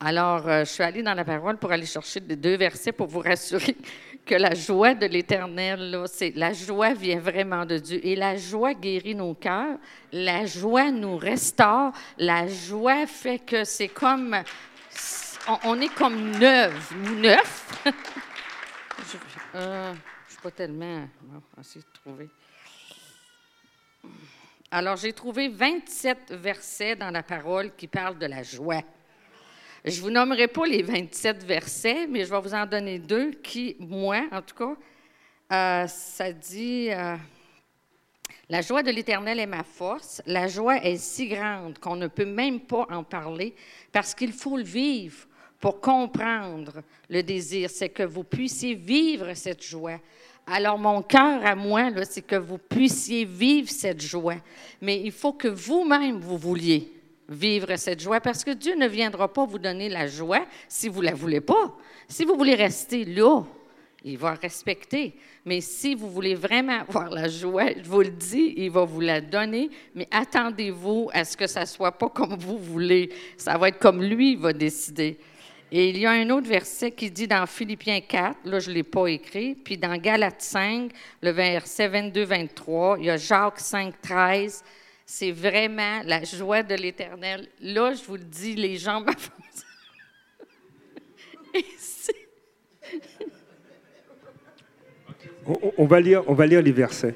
Alors, 0.00 0.48
euh, 0.48 0.64
je 0.64 0.70
suis 0.70 0.82
allée 0.82 1.04
dans 1.04 1.14
la 1.14 1.24
parole 1.24 1.56
pour 1.56 1.70
aller 1.70 1.86
chercher 1.86 2.18
deux 2.18 2.56
versets 2.56 2.90
pour 2.90 3.06
vous 3.06 3.20
rassurer 3.20 3.76
que 4.24 4.34
la 4.34 4.54
joie 4.54 4.94
de 4.94 5.06
l'Éternel, 5.06 6.04
c'est 6.06 6.32
la 6.36 6.52
joie 6.52 6.94
vient 6.94 7.18
vraiment 7.18 7.66
de 7.66 7.78
Dieu. 7.78 8.00
Et 8.04 8.14
la 8.14 8.36
joie 8.36 8.74
guérit 8.74 9.14
nos 9.14 9.34
cœurs, 9.34 9.78
la 10.12 10.46
joie 10.46 10.90
nous 10.90 11.16
restaure, 11.16 11.92
la 12.18 12.46
joie 12.46 13.06
fait 13.06 13.40
que 13.40 13.64
c'est 13.64 13.88
comme, 13.88 14.36
on, 15.64 15.80
est 15.80 15.92
comme 15.94 16.38
neuf, 16.38 16.94
neuf. 17.20 17.82
je 17.84 19.16
euh, 19.56 19.94
suis 20.28 20.38
pas 20.40 20.50
tellement, 20.50 21.08
de 21.56 21.82
trouver. 21.92 22.28
Alors, 24.70 24.96
j'ai 24.96 25.12
trouvé 25.12 25.48
27 25.48 26.32
versets 26.32 26.96
dans 26.96 27.10
la 27.10 27.22
parole 27.22 27.74
qui 27.76 27.86
parlent 27.86 28.18
de 28.18 28.26
la 28.26 28.42
joie. 28.42 28.82
Je 29.84 29.96
ne 29.96 30.02
vous 30.02 30.10
nommerai 30.10 30.46
pas 30.46 30.64
les 30.64 30.82
27 30.82 31.44
versets, 31.44 32.06
mais 32.06 32.24
je 32.24 32.30
vais 32.30 32.40
vous 32.40 32.54
en 32.54 32.66
donner 32.66 33.00
deux 33.00 33.32
qui, 33.32 33.74
moi, 33.80 34.22
en 34.30 34.40
tout 34.40 34.54
cas, 34.54 34.76
euh, 35.52 35.86
ça 35.88 36.32
dit 36.32 36.88
euh, 36.92 37.16
La 38.48 38.60
joie 38.60 38.84
de 38.84 38.92
l'Éternel 38.92 39.40
est 39.40 39.46
ma 39.46 39.64
force. 39.64 40.22
La 40.24 40.46
joie 40.46 40.76
est 40.76 40.98
si 40.98 41.26
grande 41.26 41.80
qu'on 41.80 41.96
ne 41.96 42.06
peut 42.06 42.24
même 42.24 42.60
pas 42.60 42.86
en 42.90 43.02
parler 43.02 43.56
parce 43.90 44.14
qu'il 44.14 44.32
faut 44.32 44.56
le 44.56 44.62
vivre 44.62 45.26
pour 45.58 45.80
comprendre 45.80 46.82
le 47.10 47.24
désir. 47.24 47.68
C'est 47.68 47.88
que 47.88 48.04
vous 48.04 48.22
puissiez 48.22 48.74
vivre 48.74 49.34
cette 49.34 49.64
joie. 49.64 49.98
Alors, 50.46 50.78
mon 50.78 51.02
cœur 51.02 51.44
à 51.44 51.56
moi, 51.56 51.90
c'est 52.04 52.22
que 52.22 52.36
vous 52.36 52.58
puissiez 52.58 53.24
vivre 53.24 53.68
cette 53.68 54.00
joie. 54.00 54.36
Mais 54.80 55.00
il 55.00 55.12
faut 55.12 55.32
que 55.32 55.48
vous-même, 55.48 56.20
vous 56.20 56.38
vouliez 56.38 57.01
vivre 57.32 57.76
cette 57.76 58.00
joie 58.00 58.20
parce 58.20 58.44
que 58.44 58.52
Dieu 58.52 58.74
ne 58.76 58.86
viendra 58.86 59.32
pas 59.32 59.44
vous 59.44 59.58
donner 59.58 59.88
la 59.88 60.06
joie 60.06 60.44
si 60.68 60.88
vous 60.88 61.00
ne 61.00 61.06
la 61.06 61.14
voulez 61.14 61.40
pas. 61.40 61.76
Si 62.08 62.24
vous 62.24 62.36
voulez 62.36 62.54
rester 62.54 63.04
là, 63.04 63.42
il 64.04 64.18
va 64.18 64.34
respecter. 64.34 65.14
Mais 65.44 65.60
si 65.60 65.94
vous 65.94 66.10
voulez 66.10 66.34
vraiment 66.34 66.80
avoir 66.80 67.10
la 67.10 67.28
joie, 67.28 67.70
je 67.76 67.88
vous 67.88 68.00
le 68.00 68.10
dis, 68.10 68.54
il 68.56 68.70
va 68.70 68.84
vous 68.84 69.00
la 69.00 69.20
donner, 69.20 69.70
mais 69.94 70.08
attendez-vous 70.10 71.10
à 71.12 71.24
ce 71.24 71.36
que 71.36 71.46
ça 71.46 71.60
ne 71.60 71.66
soit 71.66 71.92
pas 71.92 72.08
comme 72.08 72.36
vous 72.36 72.58
voulez. 72.58 73.10
Ça 73.36 73.58
va 73.58 73.68
être 73.68 73.78
comme 73.78 74.02
lui 74.02 74.36
va 74.36 74.52
décider. 74.52 75.18
Et 75.74 75.88
il 75.88 75.98
y 75.98 76.06
a 76.06 76.10
un 76.10 76.28
autre 76.30 76.48
verset 76.48 76.90
qui 76.90 77.10
dit 77.10 77.26
dans 77.26 77.46
Philippiens 77.46 78.00
4, 78.00 78.40
là 78.44 78.58
je 78.58 78.68
ne 78.68 78.74
l'ai 78.74 78.82
pas 78.82 79.06
écrit, 79.06 79.54
puis 79.54 79.78
dans 79.78 79.96
Galates 79.96 80.42
5, 80.42 80.92
le 81.22 81.30
verset 81.30 81.88
22-23, 81.88 82.96
il 82.98 83.06
y 83.06 83.10
a 83.10 83.16
Jacques 83.16 83.58
5, 83.60 83.94
13. 84.02 84.62
C'est 85.04 85.32
vraiment 85.32 86.02
la 86.04 86.24
joie 86.24 86.62
de 86.62 86.74
l'Éternel. 86.74 87.48
Là, 87.60 87.92
je 87.94 88.04
vous 88.04 88.16
le 88.16 88.24
dis, 88.24 88.54
les 88.54 88.76
jambes 88.76 89.10
on, 95.76 95.84
va 95.86 96.00
lire, 96.00 96.22
on 96.26 96.34
va 96.34 96.46
lire 96.46 96.62
les 96.62 96.72
versets. 96.72 97.14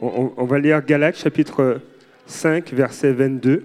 On, 0.00 0.32
on, 0.36 0.44
va 0.44 0.58
lire 0.60 0.84
Galates 0.84 1.16
chapitre 1.16 1.80
5, 2.26 2.72
verset 2.72 3.12
22. 3.12 3.64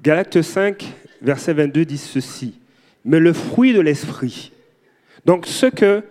Galates 0.00 0.40
5, 0.40 0.86
verset 1.20 1.52
22 1.52 1.84
dit 1.84 1.98
ceci. 1.98 2.60
Mais 3.04 3.20
le 3.20 3.32
fruit 3.32 3.72
de 3.74 3.80
l'esprit. 3.80 4.52
Donc 5.26 5.46
ce 5.48 5.66
que, 5.66 6.04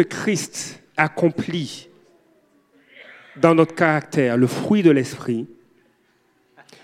Christ 0.00 0.82
accomplit 0.96 1.90
dans 3.36 3.54
notre 3.54 3.74
caractère, 3.74 4.38
le 4.38 4.46
fruit 4.46 4.82
de 4.82 4.90
l'esprit, 4.90 5.46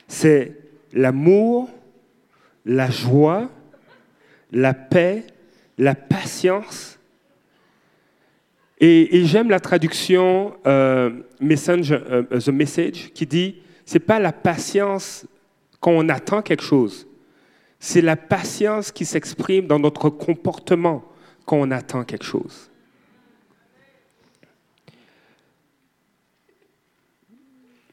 c'est 0.06 0.54
l'amour, 0.92 1.70
la 2.66 2.90
joie, 2.90 3.50
la 4.50 4.74
paix, 4.74 5.24
la 5.78 5.94
patience. 5.94 6.98
Et, 8.80 9.24
j'aime 9.24 9.48
la 9.48 9.60
traduction 9.60 10.54
euh, 10.66 11.22
euh, 11.40 12.24
The 12.38 12.48
Message 12.48 13.12
qui 13.14 13.24
dit 13.24 13.62
c'est 13.86 13.98
pas 13.98 14.18
la 14.18 14.32
patience 14.32 15.26
quand 15.80 15.92
on 15.92 16.10
attend 16.10 16.42
quelque 16.42 16.62
chose, 16.62 17.06
c'est 17.84 18.00
la 18.00 18.14
patience 18.14 18.92
qui 18.92 19.04
s'exprime 19.04 19.66
dans 19.66 19.80
notre 19.80 20.08
comportement 20.08 21.02
quand 21.44 21.56
on 21.56 21.72
attend 21.72 22.04
quelque 22.04 22.24
chose. 22.24 22.70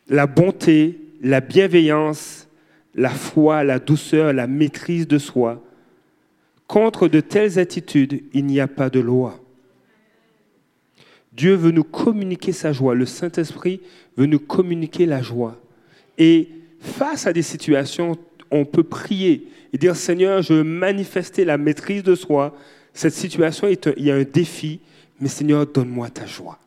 La 0.08 0.28
bonté, 0.28 1.00
la 1.24 1.42
bienveillance, 1.42 2.48
la 2.94 3.10
foi, 3.10 3.64
la 3.64 3.80
douceur, 3.80 4.32
la 4.32 4.46
maîtrise 4.46 5.08
de 5.08 5.18
soi. 5.18 5.60
Contre 6.68 7.08
de 7.08 7.20
telles 7.20 7.58
attitudes, 7.58 8.22
il 8.32 8.46
n'y 8.46 8.60
a 8.60 8.68
pas 8.68 8.92
de 8.92 9.00
loi. 9.00 9.44
Dieu 11.34 11.56
veut 11.56 11.72
nous 11.72 11.84
communiquer 11.84 12.52
sa 12.52 12.74
joie. 12.74 12.94
Le 12.94 13.08
Saint-Esprit 13.08 13.82
veut 14.18 14.28
nous 14.28 14.40
communiquer 14.40 15.08
la 15.08 15.24
joie. 15.24 15.60
Et 16.20 16.48
face 16.80 17.26
à 17.26 17.34
des 17.34 17.42
situations, 17.42 18.16
on 18.52 18.66
peut 18.66 18.84
prier 18.84 19.48
et 19.74 19.78
dire 19.78 19.96
Seigneur, 19.96 20.42
je 20.42 20.54
veux 20.54 20.64
manifester 20.64 21.46
la 21.46 21.58
maîtrise 21.58 22.04
de 22.04 22.16
soi. 22.16 22.56
Cette 22.94 23.14
situation, 23.14 23.68
il 23.68 24.04
y 24.04 24.12
a 24.12 24.16
un 24.16 24.24
défi, 24.24 24.80
mais 25.20 25.30
Seigneur, 25.30 25.68
donne-moi 25.68 26.10
ta 26.10 26.26
joie. 26.26 26.60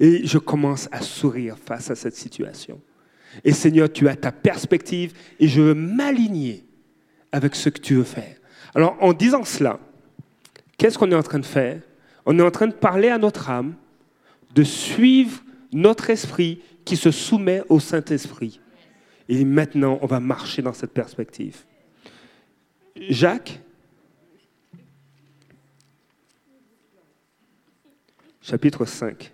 Et 0.00 0.26
je 0.26 0.38
commence 0.38 0.88
à 0.90 1.00
sourire 1.00 1.56
face 1.58 1.90
à 1.90 1.94
cette 1.94 2.16
situation. 2.16 2.80
Et 3.44 3.52
Seigneur, 3.52 3.90
tu 3.90 4.08
as 4.08 4.16
ta 4.16 4.32
perspective 4.32 5.12
et 5.38 5.48
je 5.48 5.60
veux 5.60 5.74
m'aligner 5.74 6.64
avec 7.30 7.54
ce 7.54 7.68
que 7.68 7.80
tu 7.80 7.94
veux 7.94 8.04
faire. 8.04 8.36
Alors 8.74 8.96
en 9.00 9.12
disant 9.12 9.44
cela, 9.44 9.78
qu'est-ce 10.76 10.98
qu'on 10.98 11.10
est 11.10 11.16
en 11.16 11.22
train 11.22 11.38
de 11.38 11.46
faire? 11.46 11.80
On 12.26 12.38
est 12.38 12.42
en 12.42 12.50
train 12.50 12.66
de 12.66 12.74
parler 12.74 13.08
à 13.08 13.18
notre 13.18 13.50
âme, 13.50 13.74
de 14.54 14.62
suivre 14.62 15.42
notre 15.72 16.10
esprit 16.10 16.60
qui 16.84 16.96
se 16.96 17.10
soumet 17.10 17.62
au 17.68 17.80
Saint-Esprit. 17.80 18.60
Et 19.28 19.44
maintenant, 19.44 19.98
on 20.02 20.06
va 20.06 20.20
marcher 20.20 20.62
dans 20.62 20.72
cette 20.72 20.92
perspective. 20.92 21.64
Jacques, 22.96 23.60
chapitre 28.40 28.84
5. 28.84 29.32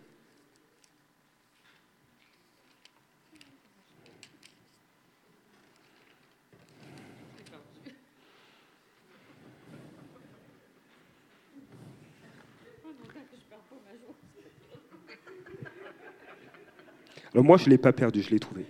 Alors 17.35 17.45
moi, 17.45 17.57
je 17.57 17.67
ne 17.67 17.71
l'ai 17.71 17.79
pas 17.79 17.93
perdu, 17.93 18.21
je 18.21 18.31
l'ai 18.31 18.41
trouvé. 18.41 18.67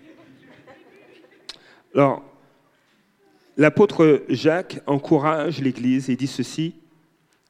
Alors, 1.95 2.28
l'apôtre 3.59 4.25
Jacques 4.29 4.81
encourage 4.87 5.61
l'Église 5.61 6.09
et 6.09 6.17
dit 6.17 6.27
ceci. 6.27 6.75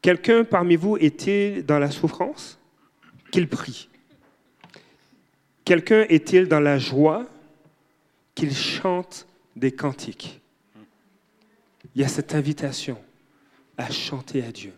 Quelqu'un 0.03 0.42
parmi 0.42 0.75
vous 0.75 0.97
est-il 0.97 1.64
dans 1.64 1.79
la 1.79 1.90
souffrance? 1.90 2.59
Qu'il 3.31 3.49
prie. 3.49 3.88
Quelqu'un 5.64 6.07
est-il 6.09 6.49
dans 6.49 6.61
la 6.61 6.79
joie? 6.79 7.27
Qu'il 8.35 8.55
chante 8.55 9.27
des 9.55 9.71
cantiques. 9.71 10.40
Il 11.94 12.01
y 12.01 12.05
a 12.05 12.09
cette 12.09 12.35
invitation 12.35 12.99
à 13.77 13.90
chanter 13.90 14.42
à 14.44 14.51
Dieu. 14.51 14.73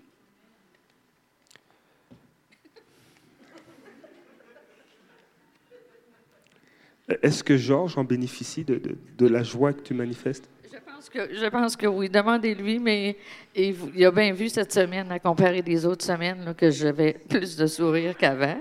Est-ce 7.22 7.42
que 7.42 7.56
Georges 7.56 7.98
en 7.98 8.04
bénéficie 8.04 8.64
de, 8.64 9.26
la 9.26 9.42
joie 9.42 9.72
que 9.72 9.82
tu 9.82 9.94
manifestes? 9.94 10.48
Je 11.14 11.48
pense 11.48 11.76
que, 11.76 11.86
oui. 11.86 12.08
Demandez-lui, 12.08 12.78
mais 12.78 13.16
il, 13.54 14.04
a 14.04 14.10
bien 14.10 14.32
vu 14.32 14.48
cette 14.48 14.72
semaine, 14.72 15.10
à 15.10 15.18
comparer 15.18 15.62
des 15.62 15.84
autres 15.86 16.04
semaines, 16.04 16.54
que 16.56 16.70
j'avais 16.70 17.12
plus 17.28 17.56
de 17.56 17.66
sourire 17.66 18.16
qu'avant. 18.16 18.60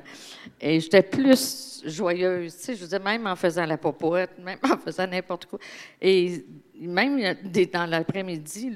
Et 0.59 0.79
j'étais 0.79 1.01
plus 1.01 1.81
joyeuse. 1.85 2.55
Tu 2.55 2.63
sais, 2.63 2.75
je 2.75 2.83
disais, 2.83 2.99
même 2.99 3.27
en 3.27 3.35
faisant 3.35 3.65
la 3.65 3.77
popote, 3.77 4.31
même 4.39 4.59
en 4.63 4.77
faisant 4.77 5.07
n'importe 5.07 5.45
quoi. 5.45 5.59
Et 6.01 6.45
même 6.79 7.35
dans 7.73 7.85
l'après-midi, 7.85 8.71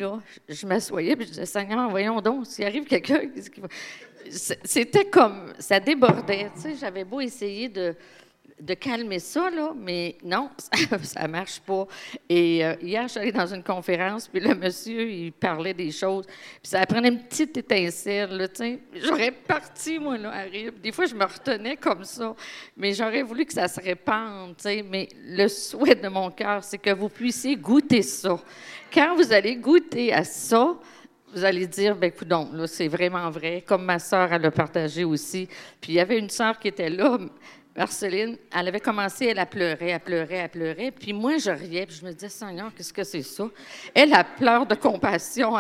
je 0.50 0.68
m'assoyais 0.68 1.14
et 1.14 1.22
je 1.22 1.28
disais, 1.28 1.46
Seigneur, 1.46 1.90
voyons 1.90 2.20
donc, 2.22 2.46
s'il 2.48 2.66
arrive 2.66 2.86
quelqu'un, 2.86 3.28
qu'est-ce 3.28 3.50
qu'il 3.50 3.64
va? 3.64 3.70
C'était 4.30 5.06
comme. 5.06 5.54
Ça 5.60 5.80
débordait. 5.80 6.50
Tu 6.56 6.62
sais, 6.62 6.76
j'avais 6.76 7.04
beau 7.04 7.20
essayer 7.20 7.70
de 7.70 7.96
de 8.60 8.74
calmer 8.74 9.20
ça, 9.20 9.50
là, 9.50 9.74
mais 9.76 10.18
non, 10.24 10.50
ça 11.04 11.24
ne 11.24 11.28
marche 11.28 11.60
pas. 11.60 11.88
Et 12.30 12.64
euh, 12.64 12.76
hier, 12.82 13.04
je 13.04 13.08
suis 13.10 13.20
allée 13.20 13.32
dans 13.32 13.54
une 13.54 13.64
conférence, 13.64 14.28
puis 14.28 14.40
le 14.40 14.56
monsieur, 14.56 15.10
il 15.10 15.32
parlait 15.32 15.74
des 15.74 15.92
choses, 15.92 16.26
puis 16.26 16.70
ça 16.70 16.86
prenait 16.86 17.10
une 17.10 17.24
petite 17.24 17.58
étincelle, 17.58 18.38
là, 18.38 18.48
J'aurais 18.96 19.32
parti, 19.32 20.00
moi, 20.00 20.18
là, 20.18 20.32
à 20.32 20.42
rire. 20.44 20.72
Des 20.82 20.92
fois, 20.92 21.06
je 21.06 21.16
me 21.16 21.24
retenais 21.24 21.76
comme 21.76 22.04
ça, 22.04 22.36
mais 22.78 22.94
j'aurais 22.94 23.24
voulu 23.24 23.46
que 23.46 23.54
ça 23.54 23.68
se 23.68 23.80
répande. 23.80 24.56
Mais 24.90 25.10
le 25.26 25.48
souhait 25.48 25.96
de 25.96 26.08
mon 26.08 26.30
cœur, 26.32 26.64
c'est 26.64 26.78
que 26.78 26.92
vous 26.92 27.10
puissiez 27.10 27.56
goûter 27.56 28.02
ça. 28.02 28.40
Quand 28.94 29.16
vous 29.16 29.34
allez 29.34 29.56
goûter 29.56 30.14
à 30.14 30.24
ça, 30.24 30.76
vous 31.34 31.44
allez 31.44 31.66
dire, 31.66 31.96
ben 31.96 32.08
écoute, 32.08 32.30
là, 32.30 32.68
c'est 32.68 32.88
vraiment 32.88 33.30
vrai, 33.30 33.64
comme 33.66 33.84
ma 33.86 34.00
sœur, 34.00 34.32
elle 34.32 34.46
a 34.46 34.52
partagé 34.52 35.04
aussi. 35.04 35.48
Puis 35.82 35.94
il 35.94 35.96
y 35.96 36.00
avait 36.00 36.20
une 36.20 36.30
sœur 36.30 36.60
qui 36.60 36.68
était 36.68 36.90
là, 36.90 37.18
Marceline, 37.76 38.38
elle 38.56 38.68
avait 38.68 38.80
commencé, 38.80 39.26
elle 39.26 39.40
a 39.40 39.48
pleuré, 39.48 39.90
elle 39.90 40.00
pleurait, 40.00 40.36
elle 40.36 40.50
pleurait. 40.50 40.92
Puis 40.92 41.12
moi, 41.12 41.38
je 41.38 41.50
riais, 41.50 41.88
puis 41.88 41.96
je 41.96 42.06
me 42.06 42.12
disais, 42.12 42.30
Seigneur, 42.30 42.72
qu'est-ce 42.76 42.94
que 42.94 43.04
c'est 43.04 43.24
ça? 43.24 43.50
Elle, 43.96 44.14
a 44.14 44.24
pleure 44.24 44.68
de 44.68 44.76
compassion. 44.76 45.56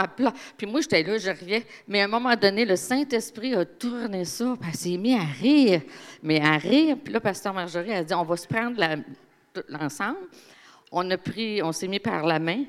Puis 0.55 0.67
moi, 0.67 0.81
j'étais 0.81 1.01
là, 1.01 1.17
je 1.17 1.31
riais. 1.31 1.65
Mais 1.87 2.01
à 2.01 2.05
un 2.05 2.07
moment 2.07 2.35
donné, 2.35 2.65
le 2.65 2.75
Saint-Esprit 2.75 3.55
a 3.55 3.65
tourné 3.65 4.25
ça, 4.25 4.53
puis 4.59 4.69
elle 4.71 4.77
s'est 4.77 4.97
mis 4.97 5.15
à 5.15 5.23
rire. 5.23 5.81
Mais 6.21 6.39
à 6.39 6.57
rire, 6.57 6.97
puis 7.03 7.11
là, 7.11 7.19
Pasteur 7.19 7.51
Marjorie 7.51 7.93
a 7.93 8.03
dit, 8.03 8.13
on 8.13 8.23
va 8.23 8.37
se 8.37 8.47
prendre 8.47 8.79
l'ensemble. 9.67 10.19
On 10.91 11.09
a 11.09 11.17
pris, 11.17 11.63
on 11.63 11.71
s'est 11.71 11.87
mis 11.87 11.99
par 11.99 12.27
la 12.27 12.37
main. 12.37 12.65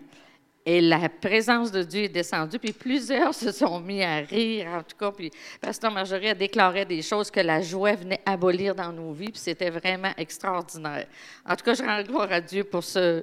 Et 0.66 0.80
la 0.80 1.10
présence 1.10 1.70
de 1.70 1.82
Dieu 1.82 2.04
est 2.04 2.08
descendue, 2.08 2.58
puis 2.58 2.72
plusieurs 2.72 3.34
se 3.34 3.52
sont 3.52 3.80
mis 3.80 4.02
à 4.02 4.16
rire, 4.20 4.68
en 4.68 4.82
tout 4.82 4.96
cas. 4.98 5.12
Puis 5.12 5.30
Pasteur 5.60 5.90
Marjorie 5.90 6.30
a 6.30 6.34
déclaré 6.34 6.86
des 6.86 7.02
choses 7.02 7.30
que 7.30 7.40
la 7.40 7.60
joie 7.60 7.92
venait 7.92 8.20
abolir 8.24 8.74
dans 8.74 8.90
nos 8.90 9.12
vies, 9.12 9.30
puis 9.30 9.40
c'était 9.40 9.68
vraiment 9.68 10.12
extraordinaire. 10.16 11.06
En 11.46 11.54
tout 11.54 11.64
cas, 11.66 11.74
je 11.74 11.82
rends 11.82 12.02
gloire 12.02 12.32
à 12.32 12.40
Dieu 12.40 12.64
pour 12.64 12.82
ce, 12.82 13.22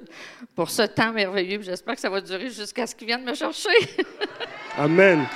pour 0.54 0.70
ce 0.70 0.82
temps 0.82 1.12
merveilleux, 1.12 1.60
j'espère 1.62 1.96
que 1.96 2.00
ça 2.00 2.10
va 2.10 2.20
durer 2.20 2.48
jusqu'à 2.48 2.86
ce 2.86 2.94
qu'il 2.94 3.08
vienne 3.08 3.24
me 3.24 3.34
chercher. 3.34 3.70
Amen. 4.78 5.26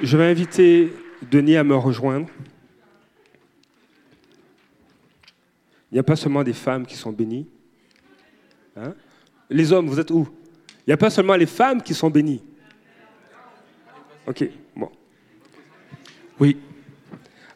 Je 0.00 0.16
vais 0.16 0.26
inviter 0.26 0.92
Denis 1.28 1.56
à 1.56 1.64
me 1.64 1.74
rejoindre. 1.74 2.28
Il 5.90 5.94
n'y 5.94 6.00
a 6.00 6.02
pas 6.02 6.16
seulement 6.16 6.42
des 6.42 6.52
femmes 6.52 6.84
qui 6.84 6.96
sont 6.96 7.12
bénies. 7.12 7.46
Hein? 8.76 8.94
Les 9.48 9.72
hommes, 9.72 9.88
vous 9.88 9.98
êtes 9.98 10.10
où? 10.10 10.28
Il 10.80 10.90
n'y 10.90 10.92
a 10.92 10.98
pas 10.98 11.10
seulement 11.10 11.36
les 11.36 11.46
femmes 11.46 11.82
qui 11.82 11.94
sont 11.94 12.10
bénies. 12.10 12.42
Ok, 14.26 14.44
bon. 14.76 14.90
Oui. 16.38 16.58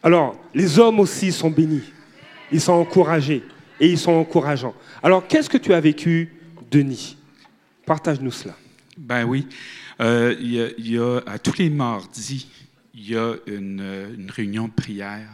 Alors, 0.03 0.41
les 0.55 0.79
hommes 0.79 1.01
aussi 1.01 1.31
sont 1.31 1.51
bénis. 1.51 1.83
Ils 2.51 2.61
sont 2.61 2.73
encouragés 2.73 3.43
et 3.79 3.89
ils 3.89 3.99
sont 3.99 4.13
encourageants. 4.13 4.75
Alors, 5.03 5.27
qu'est-ce 5.27 5.51
que 5.51 5.59
tu 5.59 5.75
as 5.75 5.81
vécu, 5.81 6.35
Denis? 6.71 7.17
Partage-nous 7.85 8.31
cela. 8.31 8.57
Ben 8.97 9.25
oui. 9.25 9.47
Euh, 10.01 10.35
il 10.41 10.91
y, 10.91 10.99
a, 10.99 11.19
à 11.27 11.39
tous 11.39 11.59
les 11.59 11.69
mardis, 11.69 12.49
il 12.95 13.11
y 13.11 13.17
a 13.17 13.35
une, 13.47 14.15
une 14.17 14.31
réunion 14.31 14.69
de 14.69 14.73
prière 14.73 15.29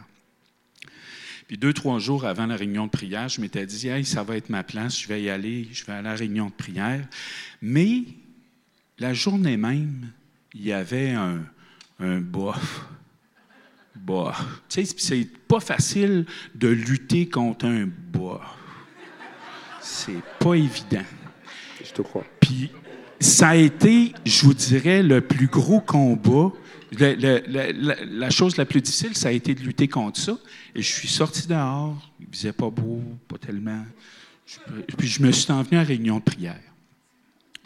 puis 1.49 1.57
deux, 1.57 1.73
trois 1.73 1.97
jours 1.97 2.25
avant 2.25 2.45
la 2.45 2.55
réunion 2.55 2.85
de 2.85 2.91
prière, 2.91 3.27
je 3.27 3.41
m'étais 3.41 3.65
dit, 3.65 3.87
hey, 3.87 4.05
ça 4.05 4.21
va 4.21 4.37
être 4.37 4.49
ma 4.49 4.61
place, 4.61 5.01
je 5.01 5.07
vais 5.07 5.23
y 5.23 5.31
aller, 5.31 5.67
je 5.71 5.83
vais 5.83 5.93
à 5.93 6.01
la 6.03 6.13
réunion 6.13 6.45
de 6.45 6.51
prière. 6.51 7.03
Mais 7.59 8.03
la 8.99 9.15
journée 9.15 9.57
même, 9.57 10.11
il 10.53 10.63
y 10.63 10.71
avait 10.71 11.09
un, 11.09 11.43
un 11.99 12.21
bof. 12.21 12.85
Bof. 13.95 14.39
Tu 14.69 14.85
sais, 14.85 14.95
c'est 14.99 15.27
pas 15.47 15.59
facile 15.59 16.27
de 16.53 16.67
lutter 16.67 17.27
contre 17.27 17.65
un 17.65 17.87
bof. 17.87 18.43
C'est 19.81 20.21
pas 20.39 20.53
évident. 20.53 21.05
Je 21.83 21.91
te 21.91 22.03
crois. 22.03 22.27
Puis 22.39 22.69
ça 23.19 23.49
a 23.49 23.55
été, 23.55 24.13
je 24.25 24.45
vous 24.45 24.53
dirais, 24.53 25.03
le 25.03 25.21
plus 25.21 25.47
gros 25.47 25.81
combat 25.81 26.51
la, 26.97 28.29
chose 28.29 28.57
la 28.57 28.65
plus 28.65 28.81
difficile, 28.81 29.15
ça 29.15 29.29
a 29.29 29.31
été 29.31 29.53
de 29.53 29.61
lutter 29.61 29.87
contre 29.87 30.19
ça. 30.19 30.37
Et 30.75 30.81
je 30.81 30.91
suis 30.91 31.07
sorti 31.07 31.47
dehors. 31.47 31.97
Il 32.19 32.27
faisait 32.31 32.53
pas 32.53 32.69
beau, 32.69 33.01
pas 33.27 33.37
tellement. 33.37 33.85
puis 34.97 35.07
je 35.07 35.21
me 35.21 35.31
suis 35.31 35.51
envenu 35.51 35.77
à 35.77 35.83
réunion 35.83 36.17
de 36.17 36.23
prière. 36.23 36.59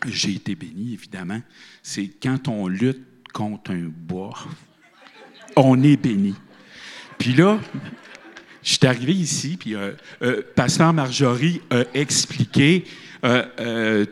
J'ai 0.07 0.33
été 0.33 0.55
béni, 0.55 0.93
évidemment. 0.93 1.41
C'est 1.81 2.09
quand 2.21 2.47
on 2.47 2.67
lutte 2.67 3.05
contre 3.33 3.71
un 3.71 3.89
bois, 3.89 4.37
on 5.55 5.81
est 5.81 5.97
béni. 5.97 6.35
Puis 7.17 7.33
là, 7.33 7.59
je 8.63 8.73
suis 8.73 8.87
arrivé 8.87 9.13
ici, 9.13 9.57
puis 9.59 9.75
euh, 9.75 9.91
euh, 10.21 10.41
Pasteur 10.55 10.93
Marjorie 10.93 11.61
a 11.69 11.83
expliqué 11.93 12.85
euh, 13.25 14.05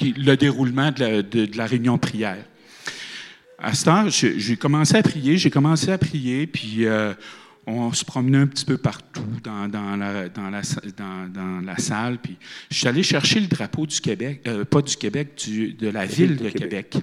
le 0.00 0.34
déroulement 0.36 0.90
de 0.92 1.56
la 1.56 1.66
réunion 1.66 1.96
de 1.96 2.00
prière 2.00 2.44
à 3.60 3.74
ce 3.74 3.84
temps, 3.84 4.08
j'ai 4.08 4.56
commencé 4.56 4.96
à 4.96 5.02
prier, 5.02 5.36
j'ai 5.36 5.50
commencé 5.50 5.90
à 5.90 5.98
prier, 5.98 6.46
puis 6.46 6.86
on 7.66 7.92
se 7.92 8.04
promenait 8.04 8.38
un 8.38 8.46
petit 8.46 8.64
peu 8.64 8.78
partout 8.78 9.24
dans, 9.42 9.66
la, 9.96 10.28
dans, 10.28 10.48
la, 10.48 10.62
dans, 10.96 11.60
la, 11.66 11.76
salle. 11.78 12.18
Puis 12.18 12.36
je 12.70 12.76
suis 12.76 12.86
allé 12.86 13.02
chercher 13.02 13.40
le 13.40 13.48
drapeau 13.48 13.84
du 13.84 14.00
Québec, 14.00 14.48
pas 14.70 14.80
du 14.80 14.94
Québec, 14.94 15.44
de 15.76 15.88
la 15.88 16.06
ville 16.06 16.36
de 16.36 16.50
Québec. 16.50 16.98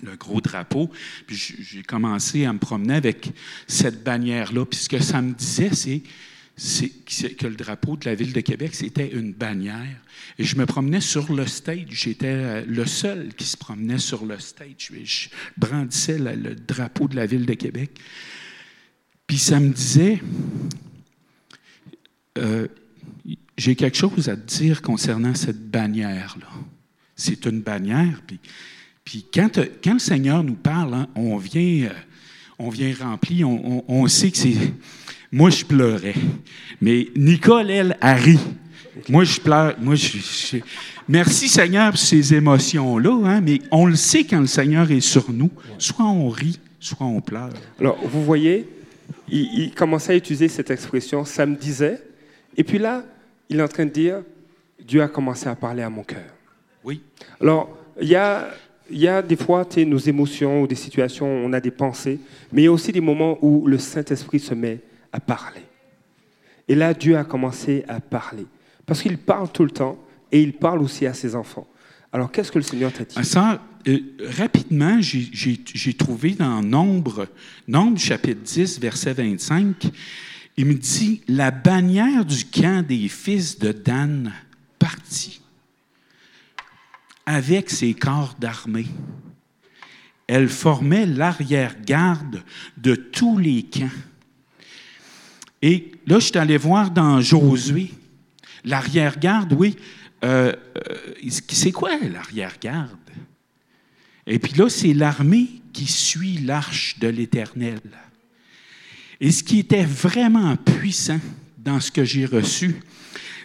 Le 0.00 0.16
gros 0.16 0.40
drapeau. 0.40 0.90
Puis 1.26 1.36
j'ai 1.36 1.82
commencé 1.82 2.44
à 2.44 2.52
me 2.52 2.58
promener 2.58 2.94
avec 2.94 3.30
cette 3.66 4.02
bannière-là. 4.02 4.64
Puis 4.64 4.80
ce 4.80 4.88
que 4.88 5.02
ça 5.02 5.20
me 5.20 5.32
disait, 5.32 5.70
c'est 6.56 6.88
que 7.36 7.46
le 7.46 7.56
drapeau 7.56 7.96
de 7.96 8.06
la 8.06 8.14
ville 8.14 8.32
de 8.32 8.40
Québec, 8.40 8.74
c'était 8.74 9.08
une 9.08 9.32
bannière. 9.32 10.00
Et 10.38 10.44
je 10.44 10.56
me 10.56 10.66
promenais 10.66 11.00
sur 11.00 11.32
le 11.32 11.46
stage. 11.46 11.86
J'étais 11.90 12.26
euh, 12.26 12.64
le 12.66 12.86
seul 12.86 13.34
qui 13.34 13.44
se 13.44 13.56
promenait 13.56 13.98
sur 13.98 14.24
le 14.24 14.38
stage. 14.38 14.92
Je 15.04 15.28
brandissais 15.56 16.18
le 16.18 16.54
drapeau 16.54 17.08
de 17.08 17.16
la 17.16 17.26
ville 17.26 17.46
de 17.46 17.54
Québec. 17.54 17.98
Puis 19.26 19.38
ça 19.38 19.60
me 19.60 19.70
disait, 19.70 20.22
euh, 22.38 22.68
j'ai 23.56 23.76
quelque 23.76 23.96
chose 23.96 24.28
à 24.28 24.36
te 24.36 24.46
dire 24.46 24.82
concernant 24.82 25.34
cette 25.34 25.70
bannière-là. 25.70 26.48
C'est 27.14 27.46
une 27.46 27.60
bannière. 27.60 28.22
Puis, 28.26 28.40
puis 29.04 29.26
quand, 29.32 29.60
quand, 29.82 29.94
le 29.94 29.98
Seigneur 29.98 30.42
nous 30.44 30.54
parle, 30.54 30.94
hein, 30.94 31.08
on, 31.14 31.36
vient, 31.36 31.88
euh, 31.88 31.94
on 32.58 32.68
vient 32.68 32.92
rempli, 33.00 33.44
on, 33.44 33.84
on 33.88 34.06
sait 34.06 34.30
que 34.30 34.36
c'est 34.36 34.56
moi, 35.32 35.48
je 35.48 35.64
pleurais. 35.64 36.14
Mais 36.82 37.08
Nicole, 37.16 37.70
elle, 37.70 37.96
a 38.02 38.12
ri. 38.12 38.38
Moi, 39.08 39.24
je 39.24 39.40
pleure. 39.40 39.74
Moi, 39.80 39.94
je, 39.94 40.58
Merci 41.08 41.48
Seigneur 41.48 41.90
pour 41.90 41.98
ces 41.98 42.34
émotions-là, 42.34 43.18
hein, 43.24 43.40
mais 43.40 43.60
on 43.70 43.86
le 43.86 43.96
sait 43.96 44.24
quand 44.24 44.40
le 44.40 44.46
Seigneur 44.46 44.90
est 44.90 45.00
sur 45.00 45.32
nous. 45.32 45.50
Soit 45.78 46.04
on 46.04 46.28
rit, 46.28 46.60
soit 46.78 47.06
on 47.06 47.22
pleure. 47.22 47.48
Alors, 47.80 47.98
vous 48.04 48.22
voyez, 48.22 48.68
il, 49.28 49.72
commençait 49.74 50.12
à 50.12 50.16
utiliser 50.16 50.48
cette 50.48 50.70
expression, 50.70 51.24
ça 51.24 51.46
me 51.46 51.56
disait, 51.56 52.02
et 52.54 52.62
puis 52.62 52.78
là, 52.78 53.02
il 53.48 53.58
est 53.58 53.62
en 53.62 53.68
train 53.68 53.86
de 53.86 53.90
dire, 53.90 54.22
Dieu 54.86 55.02
a 55.02 55.08
commencé 55.08 55.48
à 55.48 55.54
parler 55.54 55.82
à 55.82 55.88
mon 55.88 56.04
cœur. 56.04 56.30
Oui. 56.84 57.00
Alors, 57.40 57.74
il 58.00 58.08
y 58.08 58.16
a, 58.16 58.48
il 58.90 58.98
y 58.98 59.08
a 59.08 59.22
des 59.22 59.36
fois 59.36 59.66
nos 59.76 59.98
émotions 59.98 60.62
ou 60.62 60.66
des 60.66 60.74
situations, 60.74 61.26
on 61.26 61.52
a 61.52 61.60
des 61.60 61.70
pensées, 61.70 62.18
mais 62.52 62.62
il 62.62 62.64
y 62.64 62.68
a 62.68 62.72
aussi 62.72 62.92
des 62.92 63.00
moments 63.00 63.38
où 63.42 63.66
le 63.66 63.78
Saint-Esprit 63.78 64.40
se 64.40 64.54
met 64.54 64.80
à 65.12 65.20
parler. 65.20 65.62
Et 66.68 66.74
là, 66.74 66.94
Dieu 66.94 67.16
a 67.16 67.24
commencé 67.24 67.84
à 67.88 68.00
parler. 68.00 68.46
Parce 68.86 69.02
qu'il 69.02 69.18
parle 69.18 69.50
tout 69.50 69.64
le 69.64 69.70
temps 69.70 69.98
et 70.30 70.40
il 70.40 70.54
parle 70.54 70.80
aussi 70.80 71.06
à 71.06 71.14
ses 71.14 71.34
enfants. 71.34 71.66
Alors, 72.12 72.30
qu'est-ce 72.30 72.52
que 72.52 72.58
le 72.58 72.64
Seigneur 72.64 72.92
t'a 72.92 73.04
dit? 73.04 73.24
Ça, 73.24 73.60
euh, 73.88 73.98
rapidement, 74.38 75.00
j'ai 75.00 75.94
trouvé 75.94 76.32
dans 76.32 76.62
Nombre, 76.62 77.26
Nombre 77.66 77.98
chapitre 77.98 78.40
10, 78.42 78.80
verset 78.80 79.14
25, 79.14 79.90
il 80.56 80.66
me 80.66 80.74
dit 80.74 81.22
La 81.28 81.50
bannière 81.50 82.24
du 82.24 82.44
camp 82.44 82.86
des 82.86 83.08
fils 83.08 83.58
de 83.58 83.72
Dan 83.72 84.32
partit 84.78 85.41
avec 87.26 87.70
ses 87.70 87.94
corps 87.94 88.34
d'armée. 88.38 88.86
Elle 90.26 90.48
formait 90.48 91.06
l'arrière-garde 91.06 92.42
de 92.76 92.94
tous 92.94 93.38
les 93.38 93.62
camps. 93.64 93.88
Et 95.60 95.92
là, 96.06 96.18
je 96.18 96.26
suis 96.26 96.56
voir 96.56 96.90
dans 96.90 97.20
Josué, 97.20 97.90
l'arrière-garde, 98.64 99.52
oui. 99.52 99.76
Euh, 100.24 100.52
euh, 100.76 101.30
c'est 101.48 101.72
quoi 101.72 101.98
l'arrière-garde? 101.98 102.98
Et 104.26 104.38
puis 104.38 104.52
là, 104.54 104.68
c'est 104.68 104.94
l'armée 104.94 105.48
qui 105.72 105.86
suit 105.86 106.38
l'arche 106.38 106.98
de 106.98 107.08
l'Éternel. 107.08 107.80
Et 109.20 109.30
ce 109.30 109.42
qui 109.42 109.60
était 109.60 109.84
vraiment 109.84 110.56
puissant 110.56 111.20
dans 111.58 111.80
ce 111.80 111.90
que 111.90 112.04
j'ai 112.04 112.26
reçu, 112.26 112.76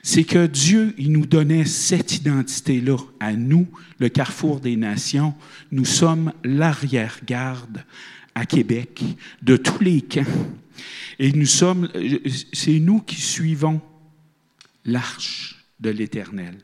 c'est 0.08 0.24
que 0.24 0.48
Dieu, 0.48 0.96
il 0.98 1.12
nous 1.12 1.26
donnait 1.26 1.66
cette 1.66 2.16
identité-là 2.16 2.96
à 3.20 3.34
nous, 3.34 3.68
le 4.00 4.08
carrefour 4.08 4.62
des 4.62 4.78
nations. 4.78 5.34
Nous 5.70 5.84
sommes 5.84 6.32
l'arrière-garde 6.46 7.84
à 8.34 8.46
Québec 8.46 9.04
de 9.42 9.58
tous 9.58 9.84
les 9.84 10.00
camps. 10.00 10.24
Et 11.20 11.34
nous 11.34 11.46
sommes, 11.46 11.90
c'est 12.54 12.80
nous 12.80 13.02
qui 13.02 13.20
suivons 13.20 13.82
l'arche 14.86 15.62
de 15.82 15.90
l'Éternel. 15.90 16.56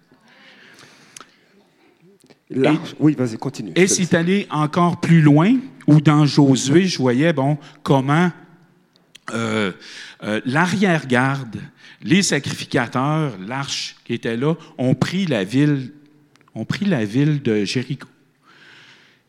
oui, 2.97 3.13
vas-y, 3.13 3.35
continue. 3.35 3.73
Et 3.75 3.87
c'est 3.87 4.13
allé 4.13 4.47
encore 4.51 5.01
plus 5.01 5.21
loin, 5.21 5.57
où 5.85 5.99
dans 5.99 6.25
Josué, 6.25 6.87
je 6.87 6.97
voyais, 6.97 7.33
bon, 7.33 7.57
comment 7.83 8.31
euh, 9.31 9.71
euh, 10.23 10.41
l'arrière-garde, 10.45 11.61
les 12.01 12.21
sacrificateurs, 12.21 13.37
l'arche 13.39 13.95
qui 14.03 14.13
était 14.13 14.35
là, 14.35 14.55
ont 14.77 14.95
pris 14.95 15.25
la 15.25 15.43
ville, 15.43 15.93
ont 16.55 16.65
pris 16.65 16.85
la 16.85 17.05
ville 17.05 17.41
de 17.41 17.63
Jéricho. 17.63 18.07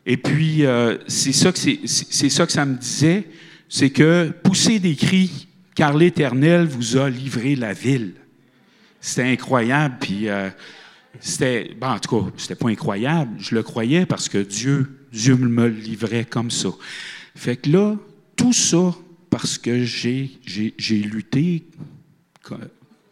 Et 0.05 0.17
puis, 0.17 0.65
euh, 0.65 0.97
c'est 1.07 1.31
ça, 1.31 1.51
que 1.51 2.51
ça 2.51 2.65
me 2.65 2.75
disait 2.75 3.27
c'est 3.69 3.89
que 3.89 4.31
poussez 4.43 4.79
des 4.79 4.95
cris, 4.95 5.47
car 5.73 5.95
l'Éternel 5.95 6.67
vous 6.67 6.97
a 6.97 7.09
livré 7.09 7.55
la 7.55 7.73
ville. 7.73 8.13
C'était 9.01 9.23
incroyable, 9.23 9.95
puis 9.99 10.27
c'était, 11.19 11.75
en 11.81 11.99
tout 11.99 12.21
cas, 12.21 12.31
c'était 12.37 12.55
pas 12.55 12.69
incroyable. 12.69 13.31
Je 13.39 13.55
le 13.55 13.63
croyais 13.63 14.05
parce 14.05 14.29
que 14.29 14.37
Dieu, 14.37 14.99
Dieu 15.11 15.35
me 15.35 15.67
le 15.67 15.75
livrait 15.75 16.25
comme 16.25 16.51
ça. 16.51 16.69
Fait 17.35 17.55
que 17.55 17.69
là, 17.69 17.95
tout 18.35 18.53
ça 18.53 18.95
parce 19.37 19.57
que 19.57 19.83
j'ai, 19.83 20.31
j'ai, 20.45 20.95
lutté 20.95 21.65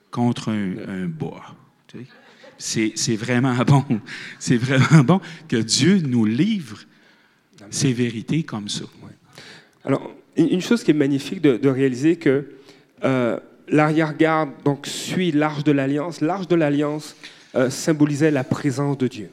contre 0.10 0.54
un, 0.54 0.78
un 0.88 1.06
bois. 1.06 1.54
C'est, 2.58 2.94
c'est 2.96 3.18
vraiment 3.18 3.54
bon. 3.68 3.84
C'est 4.40 4.56
vraiment 4.56 5.04
bon 5.04 5.22
que 5.50 5.58
Dieu 5.58 5.98
nous 5.98 6.24
livre 6.24 6.80
ces 7.72 7.92
vérités 7.92 8.44
comme 8.44 8.70
ça. 8.70 8.86
Alors, 9.84 10.14
une 10.38 10.48
une 10.48 10.62
chose 10.62 10.82
qui 10.82 10.92
est 10.92 10.94
magnifique 10.94 11.42
de, 11.42 11.58
de 11.58 11.68
réaliser 11.68 12.16
que 12.16 12.54
euh, 13.04 13.38
l'arrière-garde 13.68 14.52
donc 14.64 14.88
suit 14.88 15.34
l'arche 15.34 15.66
de 15.66 15.74
l'alliance. 15.74 16.22
L'arche 16.22 16.48
de 16.48 16.56
l'alliance 16.56 17.18
euh, 17.56 17.70
symbolisait 17.70 18.32
la 18.32 18.46
présence 18.46 18.98
de 18.98 19.10
Dieu. 19.10 19.30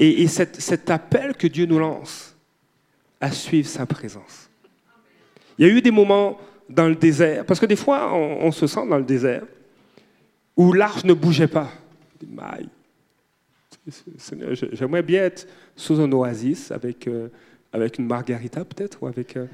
Et, 0.00 0.22
et 0.22 0.26
cet, 0.26 0.60
cet 0.60 0.90
appel 0.90 1.36
que 1.36 1.46
Dieu 1.46 1.66
nous 1.66 1.78
lance 1.78 2.34
à 3.20 3.30
suivre 3.30 3.68
sa 3.68 3.86
présence. 3.86 4.49
Il 5.60 5.66
y 5.66 5.70
a 5.70 5.72
eu 5.74 5.82
des 5.82 5.90
moments 5.90 6.38
dans 6.70 6.88
le 6.88 6.94
désert, 6.94 7.44
parce 7.44 7.60
que 7.60 7.66
des 7.66 7.76
fois, 7.76 8.14
on, 8.14 8.46
on 8.46 8.50
se 8.50 8.66
sent 8.66 8.88
dans 8.88 8.96
le 8.96 9.04
désert, 9.04 9.42
où 10.56 10.72
l'arche 10.72 11.04
ne 11.04 11.12
bougeait 11.12 11.48
pas. 11.48 11.70
Seigneur, 14.16 14.54
j'aimerais 14.54 15.02
bien 15.02 15.24
être 15.24 15.46
sous 15.76 16.00
un 16.00 16.10
oasis 16.12 16.70
avec, 16.70 17.06
euh, 17.06 17.28
avec 17.74 17.98
une 17.98 18.06
margarita 18.06 18.64
peut-être, 18.64 19.02
ou 19.02 19.06
avec, 19.06 19.36
euh, 19.36 19.46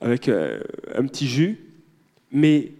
avec 0.00 0.28
euh, 0.28 0.60
un 0.94 1.04
petit 1.06 1.26
jus. 1.26 1.58
Mais 2.32 2.72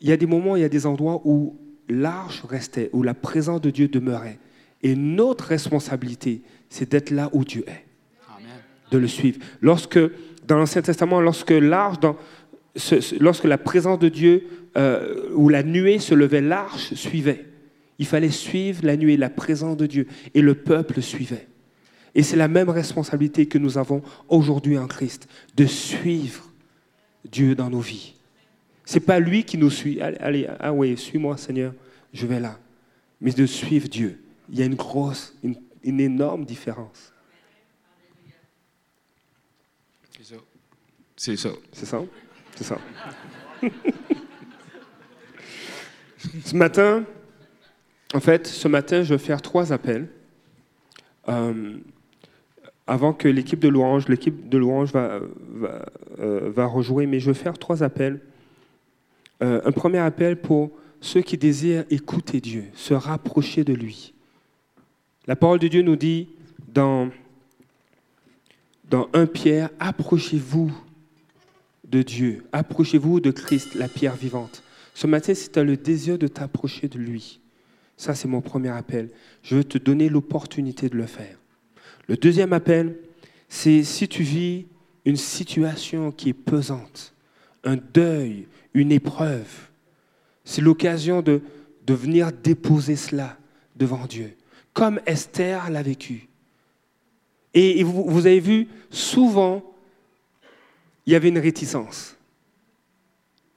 il 0.00 0.08
y 0.08 0.12
a 0.12 0.16
des 0.16 0.26
moments, 0.26 0.56
il 0.56 0.62
y 0.62 0.64
a 0.64 0.68
des 0.68 0.86
endroits 0.86 1.20
où 1.24 1.56
l'arche 1.88 2.42
restait, 2.42 2.90
où 2.92 3.04
la 3.04 3.14
présence 3.14 3.60
de 3.60 3.70
Dieu 3.70 3.86
demeurait. 3.86 4.40
Et 4.82 4.96
notre 4.96 5.44
responsabilité, 5.44 6.42
c'est 6.68 6.90
d'être 6.90 7.10
là 7.10 7.30
où 7.32 7.44
Dieu 7.44 7.64
est 7.68 7.84
de 8.90 8.98
le 8.98 9.06
suivre. 9.06 9.38
Lorsque, 9.60 10.00
dans 10.46 10.56
l'Ancien 10.56 10.82
Testament, 10.82 11.20
lorsque 11.20 11.50
l'arche, 11.50 11.98
lorsque 13.20 13.44
la 13.44 13.58
présence 13.58 13.98
de 13.98 14.08
Dieu 14.08 14.46
euh, 14.76 15.30
ou 15.34 15.48
la 15.48 15.62
nuée 15.62 15.98
se 15.98 16.14
levait, 16.14 16.40
l'arche 16.40 16.94
suivait. 16.94 17.46
Il 17.98 18.06
fallait 18.06 18.30
suivre 18.30 18.84
la 18.84 18.96
nuée, 18.96 19.16
la 19.16 19.30
présence 19.30 19.76
de 19.76 19.86
Dieu, 19.86 20.06
et 20.34 20.40
le 20.40 20.54
peuple 20.54 21.02
suivait. 21.02 21.46
Et 22.14 22.22
c'est 22.22 22.36
la 22.36 22.48
même 22.48 22.68
responsabilité 22.68 23.46
que 23.46 23.58
nous 23.58 23.78
avons 23.78 24.02
aujourd'hui 24.28 24.76
en 24.76 24.86
Christ, 24.86 25.28
de 25.56 25.66
suivre 25.66 26.50
Dieu 27.30 27.54
dans 27.54 27.70
nos 27.70 27.80
vies. 27.80 28.14
C'est 28.84 29.00
pas 29.00 29.20
lui 29.20 29.44
qui 29.44 29.56
nous 29.56 29.70
suit. 29.70 30.00
Allez, 30.00 30.16
allez, 30.18 30.48
ah 30.58 30.72
oui, 30.72 30.96
suis-moi, 30.96 31.36
Seigneur, 31.36 31.72
je 32.12 32.26
vais 32.26 32.40
là. 32.40 32.58
Mais 33.20 33.30
de 33.30 33.46
suivre 33.46 33.88
Dieu. 33.88 34.20
Il 34.50 34.58
y 34.58 34.62
a 34.62 34.66
une 34.66 34.74
grosse, 34.74 35.34
une 35.42 36.00
énorme 36.00 36.44
différence. 36.44 37.12
C'est 40.16 40.34
ça. 40.34 40.40
C'est 41.24 41.36
ça. 41.36 41.50
C'est 41.70 41.86
ça? 41.86 42.02
C'est 42.56 42.64
ça. 42.64 42.78
ce 46.44 46.56
matin, 46.56 47.04
en 48.12 48.18
fait, 48.18 48.48
ce 48.48 48.66
matin, 48.66 49.04
je 49.04 49.14
vais 49.14 49.18
faire 49.18 49.40
trois 49.40 49.72
appels. 49.72 50.08
Euh, 51.28 51.76
avant 52.88 53.12
que 53.12 53.28
l'équipe 53.28 53.60
de 53.60 53.68
louange, 53.68 54.08
l'équipe 54.08 54.48
de 54.48 54.58
louange 54.58 54.92
va, 54.92 55.20
euh, 56.18 56.50
va 56.52 56.66
rejouer, 56.66 57.06
mais 57.06 57.20
je 57.20 57.30
vais 57.30 57.38
faire 57.38 57.56
trois 57.56 57.84
appels. 57.84 58.18
Euh, 59.44 59.60
un 59.64 59.70
premier 59.70 59.98
appel 59.98 60.40
pour 60.40 60.72
ceux 61.00 61.20
qui 61.20 61.38
désirent 61.38 61.84
écouter 61.88 62.40
Dieu, 62.40 62.64
se 62.74 62.94
rapprocher 62.94 63.62
de 63.62 63.74
lui. 63.74 64.12
La 65.28 65.36
parole 65.36 65.60
de 65.60 65.68
Dieu 65.68 65.82
nous 65.82 65.94
dit 65.94 66.30
dans, 66.66 67.10
dans 68.90 69.08
1 69.12 69.26
Pierre, 69.26 69.70
approchez-vous 69.78 70.72
de 71.92 72.02
Dieu, 72.02 72.44
approchez-vous 72.52 73.20
de 73.20 73.30
Christ, 73.30 73.74
la 73.74 73.86
pierre 73.86 74.16
vivante. 74.16 74.62
Ce 74.94 75.06
matin, 75.06 75.34
si 75.34 75.50
tu 75.50 75.58
as 75.58 75.64
le 75.64 75.76
désir 75.76 76.18
de 76.18 76.26
t'approcher 76.26 76.88
de 76.88 76.98
lui, 76.98 77.40
ça 77.96 78.14
c'est 78.14 78.28
mon 78.28 78.40
premier 78.40 78.70
appel. 78.70 79.10
Je 79.42 79.56
veux 79.56 79.64
te 79.64 79.78
donner 79.78 80.08
l'opportunité 80.08 80.88
de 80.88 80.96
le 80.96 81.06
faire. 81.06 81.36
Le 82.08 82.16
deuxième 82.16 82.54
appel, 82.54 82.96
c'est 83.48 83.84
si 83.84 84.08
tu 84.08 84.22
vis 84.22 84.66
une 85.04 85.16
situation 85.16 86.10
qui 86.10 86.30
est 86.30 86.34
pesante, 86.34 87.14
un 87.62 87.76
deuil, 87.76 88.48
une 88.72 88.90
épreuve, 88.90 89.68
c'est 90.44 90.62
l'occasion 90.62 91.20
de, 91.20 91.42
de 91.86 91.94
venir 91.94 92.32
déposer 92.32 92.96
cela 92.96 93.36
devant 93.76 94.06
Dieu, 94.06 94.34
comme 94.72 94.98
Esther 95.06 95.70
l'a 95.70 95.82
vécu. 95.82 96.28
Et, 97.54 97.82
vous 97.82 98.26
avez 98.26 98.40
vu, 98.40 98.68
souvent, 98.90 99.62
il 101.06 101.12
y 101.12 101.16
avait 101.16 101.28
une 101.28 101.38
réticence. 101.38 102.16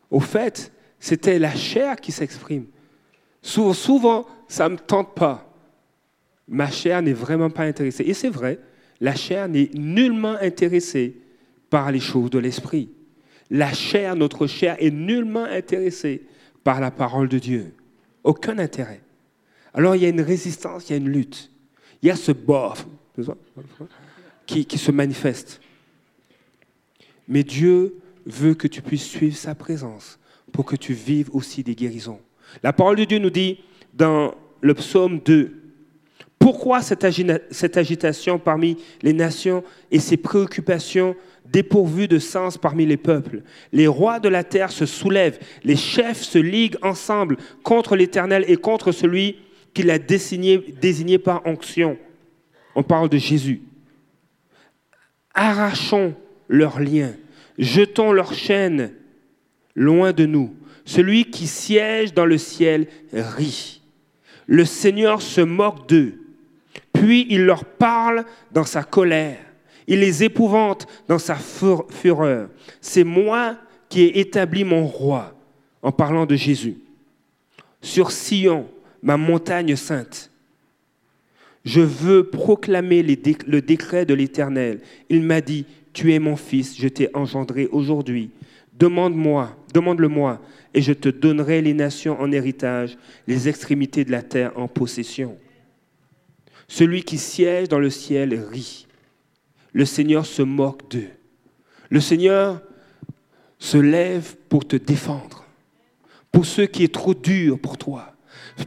Au 0.10 0.20
fait, 0.20 0.72
c'était 1.00 1.40
la 1.40 1.54
chair 1.56 1.98
qui 1.98 2.12
s'exprime. 2.12 2.66
Sou- 3.42 3.74
Souvent, 3.74 4.26
ça 4.48 4.68
ne 4.70 4.74
me 4.76 4.80
tente 4.80 5.14
pas. 5.16 5.52
Ma 6.48 6.70
chair 6.70 7.02
n'est 7.02 7.14
vraiment 7.14 7.50
pas 7.50 7.64
intéressée. 7.64 8.04
Et 8.06 8.14
c'est 8.14 8.30
vrai, 8.30 8.60
la 9.02 9.16
chair 9.16 9.48
n'est 9.48 9.70
nullement 9.74 10.36
intéressée 10.42 11.18
par 11.70 11.92
les 11.92 12.00
choses 12.00 12.30
de 12.30 12.40
l'esprit. 12.40 12.90
La 13.50 13.74
chair, 13.74 14.16
notre 14.16 14.48
chair, 14.48 14.76
est 14.80 14.92
nullement 14.92 15.44
intéressée 15.44 16.24
par 16.64 16.80
la 16.80 16.92
parole 16.92 17.28
de 17.30 17.38
Dieu. 17.40 17.74
Aucun 18.24 18.58
intérêt. 18.58 19.02
Alors 19.74 19.96
il 19.96 20.02
y 20.04 20.06
a 20.06 20.10
une 20.10 20.22
résistance, 20.22 20.90
il 20.90 20.94
y 20.94 20.96
a 20.96 20.98
une 20.98 21.10
lutte. 21.10 21.52
Il 22.02 22.08
y 22.08 22.12
a 22.12 22.16
ce 22.16 22.32
bof 22.32 22.88
qui 24.48 24.78
se 24.78 24.92
manifeste. 24.92 25.60
Mais 27.28 27.44
Dieu 27.44 27.96
veut 28.26 28.54
que 28.54 28.68
tu 28.68 28.82
puisses 28.82 29.06
suivre 29.06 29.36
sa 29.36 29.56
présence 29.56 30.20
pour 30.52 30.66
que 30.66 30.76
tu 30.76 30.94
vives 30.94 31.30
aussi 31.34 31.64
des 31.64 31.76
guérisons. 31.76 32.20
La 32.64 32.74
parole 32.74 32.98
de 32.98 33.04
Dieu 33.04 33.20
nous 33.20 33.30
dit 33.30 33.60
dans 33.94 34.34
le 34.62 34.74
psaume 34.74 35.20
2, 35.20 35.66
pourquoi 36.40 36.82
cette, 36.82 37.04
agitation 37.04 38.38
parmi 38.38 38.78
les 39.02 39.14
nations 39.14 39.64
et 39.90 40.00
ces 40.00 40.16
préoccupations 40.16 41.16
dépourvues 41.46 42.08
de 42.08 42.20
sens 42.20 42.58
parmi 42.58 42.86
les 42.86 42.98
peuples? 42.98 43.42
Les 43.74 43.88
rois 43.88 44.20
de 44.20 44.30
la 44.30 44.44
terre 44.44 44.72
se 44.72 44.86
soulèvent, 44.86 45.40
les 45.64 45.76
chefs 45.76 46.22
se 46.22 46.38
liguent 46.38 46.78
ensemble 46.84 47.38
contre 47.64 47.96
l'Éternel 47.96 48.46
et 48.48 48.58
contre 48.58 48.92
celui 48.92 49.38
qui 49.74 49.82
l'a 49.82 49.98
désigné, 49.98 50.64
désigné 50.80 51.18
par 51.18 51.46
onction. 51.48 51.98
On 52.76 52.84
parle 52.84 53.10
de 53.10 53.18
Jésus. 53.18 53.64
Arrachons 55.34 56.14
leurs 56.48 56.80
liens, 56.80 57.14
jetons 57.58 58.12
leurs 58.12 58.34
chaînes 58.34 58.92
loin 59.76 60.14
de 60.14 60.26
nous. 60.26 60.56
Celui 60.86 61.26
qui 61.26 61.48
siège 61.48 62.14
dans 62.14 62.26
le 62.26 62.38
ciel 62.38 62.88
rit. 63.12 63.82
Le 64.48 64.66
Seigneur 64.66 65.22
se 65.22 65.42
moque 65.42 65.90
d'eux. 65.90 66.14
Puis 66.94 67.26
il 67.30 67.46
leur 67.46 67.66
parle 67.66 68.26
dans 68.52 68.64
sa 68.64 68.84
colère. 68.84 69.40
Il 69.88 70.00
les 70.00 70.24
épouvante 70.24 70.88
dans 71.08 71.20
sa 71.20 71.36
fur- 71.36 71.86
fureur. 71.90 72.50
C'est 72.82 73.04
moi 73.04 73.58
qui 73.90 74.02
ai 74.02 74.20
établi 74.20 74.64
mon 74.64 74.86
roi, 74.86 75.36
en 75.82 75.92
parlant 75.92 76.26
de 76.26 76.36
Jésus. 76.36 76.78
Sur 77.82 78.12
Sion, 78.12 78.68
ma 79.02 79.18
montagne 79.18 79.76
sainte, 79.76 80.32
je 81.64 81.82
veux 81.82 82.30
proclamer 82.30 83.02
le 83.04 83.62
décret 83.62 84.06
de 84.06 84.14
l'Éternel. 84.14 84.82
Il 85.10 85.24
m'a 85.24 85.42
dit, 85.42 85.66
tu 85.96 86.14
es 86.14 86.20
mon 86.20 86.36
fils, 86.36 86.78
je 86.78 86.90
t'ai 86.90 87.10
engendré 87.16 87.68
aujourd'hui. 87.72 88.30
Demande-moi, 88.74 89.58
demande-le-moi, 89.74 90.42
et 90.74 90.82
je 90.82 90.92
te 90.92 91.08
donnerai 91.08 91.62
les 91.62 91.74
nations 91.74 92.20
en 92.20 92.32
héritage, 92.34 92.98
les 93.26 93.48
extrémités 93.48 94.04
de 94.04 94.12
la 94.12 94.22
terre 94.22 94.52
en 94.58 94.68
possession. 94.68 95.38
Celui 96.68 97.04
qui 97.04 97.18
siège 97.18 97.70
dans 97.70 97.80
le 97.80 97.90
ciel 97.90 98.46
rit. 98.52 98.88
Le 99.72 99.86
Seigneur 99.86 100.26
se 100.26 100.42
moque 100.42 100.90
d'eux. 100.92 101.10
Le 101.90 102.02
Seigneur 102.02 102.62
se 103.58 103.78
lève 103.78 104.36
pour 104.50 104.68
te 104.68 104.76
défendre. 104.76 105.46
Pour 106.30 106.46
ceux 106.46 106.66
qui 106.66 106.84
est 106.84 106.94
trop 106.94 107.14
dur 107.14 107.58
pour 107.58 107.78
toi. 107.78 108.15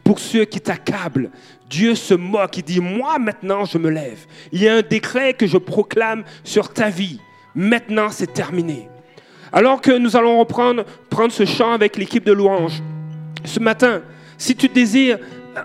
Pour 0.03 0.19
ceux 0.19 0.45
qui 0.45 0.59
t'accablent. 0.61 1.31
Dieu 1.69 1.95
se 1.95 2.13
moque. 2.13 2.57
Il 2.57 2.63
dit, 2.63 2.79
moi 2.79 3.19
maintenant 3.19 3.65
je 3.65 3.77
me 3.77 3.89
lève. 3.89 4.25
Il 4.51 4.61
y 4.61 4.67
a 4.67 4.75
un 4.75 4.81
décret 4.81 5.33
que 5.33 5.47
je 5.47 5.57
proclame 5.57 6.23
sur 6.43 6.71
ta 6.73 6.89
vie. 6.89 7.19
Maintenant 7.55 8.09
c'est 8.09 8.33
terminé. 8.33 8.89
Alors 9.51 9.81
que 9.81 9.97
nous 9.97 10.15
allons 10.15 10.39
reprendre 10.39 10.85
prendre 11.09 11.31
ce 11.31 11.45
chant 11.45 11.71
avec 11.71 11.97
l'équipe 11.97 12.23
de 12.23 12.31
louange. 12.31 12.81
Ce 13.45 13.59
matin, 13.59 14.01
si 14.37 14.55
tu 14.55 14.69
désires 14.69 15.17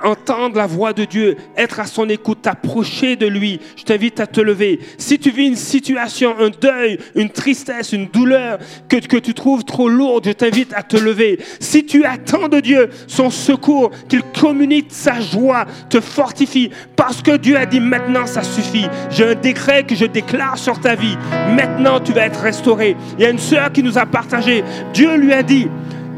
entendre 0.03 0.57
la 0.57 0.67
voix 0.67 0.93
de 0.93 1.05
Dieu, 1.05 1.37
être 1.57 1.81
à 1.81 1.87
son 1.87 2.09
écoute, 2.09 2.43
t'approcher 2.43 3.17
de 3.17 3.27
lui, 3.27 3.61
je 3.77 3.85
t'invite 3.85 4.21
à 4.21 4.27
te 4.27 4.41
lever. 4.41 4.81
Si 4.99 5.19
tu 5.19 5.31
vis 5.31 5.47
une 5.47 5.57
situation, 5.57 6.35
un 6.39 6.51
deuil, 6.51 6.99
une 7.15 7.31
tristesse, 7.31 7.93
une 7.93 8.07
douleur 8.07 8.59
que, 8.89 8.97
tu 8.97 9.35
trouves 9.35 9.65
trop 9.65 9.89
lourde, 9.89 10.25
je 10.27 10.33
t'invite 10.33 10.73
à 10.75 10.83
te 10.83 10.97
lever. 10.97 11.39
Si 11.61 11.85
tu 11.85 12.05
attends 12.05 12.49
de 12.49 12.61
Dieu 12.61 12.91
son 13.07 13.31
secours, 13.31 13.91
qu'il 14.09 14.23
communique 14.23 14.87
sa 14.91 15.21
joie, 15.21 15.67
te 15.89 16.01
fortifie, 16.01 16.71
parce 16.97 17.23
que 17.23 17.37
Dieu 17.37 17.57
a 17.57 17.67
dit 17.67 17.81
maintenant 17.81 18.27
ça 18.27 18.43
suffit. 18.43 18.87
J'ai 19.11 19.25
un 19.25 19.35
décret 19.35 19.85
que 19.85 19.95
je 19.95 20.07
déclare 20.07 20.59
sur 20.59 20.81
ta 20.81 20.95
vie. 20.95 21.17
Maintenant 21.55 22.01
tu 22.01 22.13
vas 22.13 22.27
être 22.27 22.41
restauré. 22.41 22.97
Il 23.19 23.23
y 23.23 23.27
a 23.27 23.31
une 23.31 23.39
sœur 23.39 23.73
qui 23.73 23.83
nous 23.83 23.99
a 23.99 24.07
partagé. 24.07 24.65
Dieu 24.93 25.17
lui 25.17 25.33
a 25.33 25.43
dit, 25.43 25.69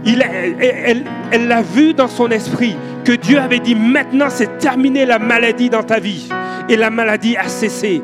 Elle- 0.06 1.48
l'a 1.48 1.62
vu 1.62 1.92
dans 1.94 2.08
son 2.08 2.28
esprit 2.30 2.76
que 3.04 3.12
Dieu 3.12 3.38
avait 3.38 3.58
dit 3.58 3.74
maintenant 3.74 4.28
c'est 4.28 4.58
terminé 4.58 5.04
la 5.04 5.18
maladie 5.18 5.70
dans 5.70 5.82
ta 5.82 5.98
vie. 5.98 6.28
Et 6.68 6.76
la 6.76 6.90
maladie 6.90 7.36
a 7.36 7.48
cessé. 7.48 8.02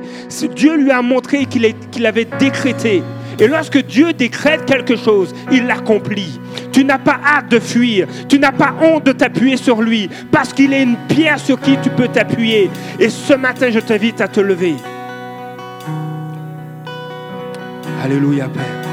Dieu 0.55 0.77
lui 0.77 0.91
a 0.93 1.03
montré 1.03 1.47
qu'il 1.47 2.07
avait 2.07 2.27
décrété. 2.39 3.03
Et 3.41 3.49
lorsque 3.49 3.85
Dieu 3.85 4.13
décrète 4.13 4.67
quelque 4.67 4.95
chose, 4.95 5.35
il 5.51 5.67
l'accomplit. 5.67 6.39
Tu 6.71 6.85
n'as 6.85 6.99
pas 6.99 7.19
hâte 7.25 7.49
de 7.49 7.59
fuir. 7.59 8.07
Tu 8.29 8.39
n'as 8.39 8.53
pas 8.53 8.75
honte 8.81 9.05
de 9.05 9.13
t'appuyer 9.13 9.57
sur 9.57 9.83
lui. 9.83 10.09
Parce 10.31 10.53
qu'il 10.53 10.73
est 10.73 10.83
une 10.83 10.97
pierre 11.09 11.41
sur 11.41 11.59
qui 11.61 11.77
tu 11.83 11.91
peux 11.91 12.07
t'appuyer. 12.09 12.71
Et 13.01 13.09
ce 13.09 13.35
matin, 13.35 13.69
je 13.71 13.81
t'invite 13.81 14.21
à 14.21 14.29
te 14.29 14.41
lever. 14.41 14.75
Alléluia, 18.05 18.49
Père. 18.49 18.92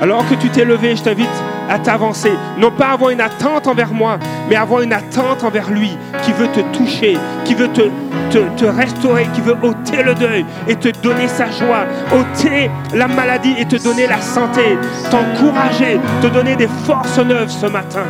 Alors 0.00 0.28
que 0.28 0.34
tu 0.34 0.50
t'es 0.50 0.64
levé, 0.64 0.94
je 0.94 1.02
t'invite 1.02 1.28
à 1.68 1.78
t'avancer. 1.78 2.32
Non 2.58 2.70
pas 2.70 2.88
avoir 2.88 3.10
une 3.10 3.20
attente 3.20 3.66
envers 3.66 3.92
moi, 3.92 4.18
mais 4.48 4.56
avoir 4.56 4.82
une 4.82 4.92
attente 4.92 5.42
envers 5.42 5.70
lui 5.70 5.96
qui 6.22 6.32
veut 6.32 6.48
te 6.48 6.60
toucher, 6.76 7.16
qui 7.44 7.54
veut 7.54 7.68
te, 7.68 8.64
restaurer, 8.64 9.26
qui 9.34 9.40
veut 9.40 9.56
ôter 9.62 10.02
le 10.02 10.14
deuil 10.14 10.44
et 10.68 10.76
te 10.76 10.88
donner 11.00 11.28
sa 11.28 11.46
joie, 11.50 11.86
ôter 12.12 12.70
la 12.94 13.08
maladie 13.08 13.54
et 13.58 13.64
te 13.64 13.82
donner 13.82 14.06
la 14.06 14.20
santé, 14.20 14.78
t'encourager, 15.10 15.98
te 16.20 16.26
donner 16.26 16.56
des 16.56 16.68
forces 16.84 17.18
neuves 17.18 17.50
ce 17.50 17.66
matin. 17.66 18.04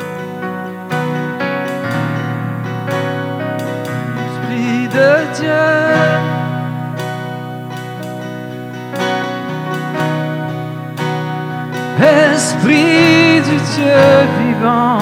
Du 12.69 12.73
Dieu 12.73 13.87
vivant. 14.41 14.99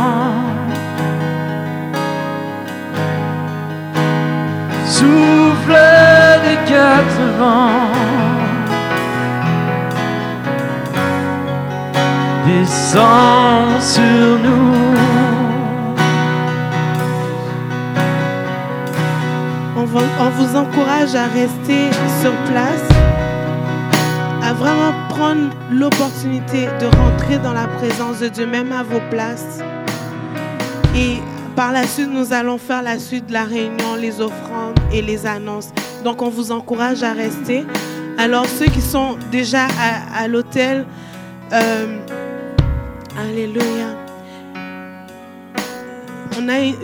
Souffle 4.86 5.78
des 6.44 6.58
quatre 6.70 7.22
vents. 7.38 7.88
Descends 12.46 13.80
sur 13.80 14.38
nous. 14.44 14.74
On 19.76 20.30
vous 20.30 20.56
encourage 20.56 21.14
à 21.14 21.24
rester 21.24 21.90
sur 22.20 22.32
place, 22.50 22.88
à 24.42 24.52
vraiment 24.52 25.03
prendre 25.16 25.50
l'opportunité 25.70 26.66
de 26.80 26.86
rentrer 26.96 27.38
dans 27.38 27.52
la 27.52 27.68
présence 27.68 28.18
de 28.18 28.28
Dieu, 28.28 28.46
même 28.46 28.72
à 28.72 28.82
vos 28.82 29.00
places. 29.10 29.60
Et 30.96 31.18
par 31.54 31.70
la 31.70 31.86
suite, 31.86 32.10
nous 32.10 32.32
allons 32.32 32.58
faire 32.58 32.82
la 32.82 32.98
suite 32.98 33.26
de 33.26 33.32
la 33.32 33.44
réunion, 33.44 33.94
les 33.96 34.20
offrandes 34.20 34.78
et 34.92 35.02
les 35.02 35.24
annonces. 35.24 35.68
Donc, 36.02 36.20
on 36.20 36.30
vous 36.30 36.50
encourage 36.50 37.04
à 37.04 37.12
rester. 37.12 37.64
Alors, 38.18 38.46
ceux 38.46 38.66
qui 38.66 38.80
sont 38.80 39.16
déjà 39.30 39.66
à, 40.16 40.26
l'hôtel, 40.26 40.84
euh, 41.52 41.98
Alléluia. 43.16 43.96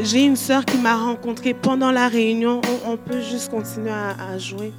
J'ai 0.03 0.25
une 0.25 0.37
sœur 0.37 0.65
qui 0.65 0.79
m'a 0.79 0.97
rencontrée 0.97 1.53
pendant 1.53 1.91
la 1.91 2.07
réunion. 2.07 2.61
On, 2.87 2.97
peut 2.97 3.21
juste 3.21 3.51
continuer 3.51 3.91
à 3.91 4.39
jouer. 4.39 4.73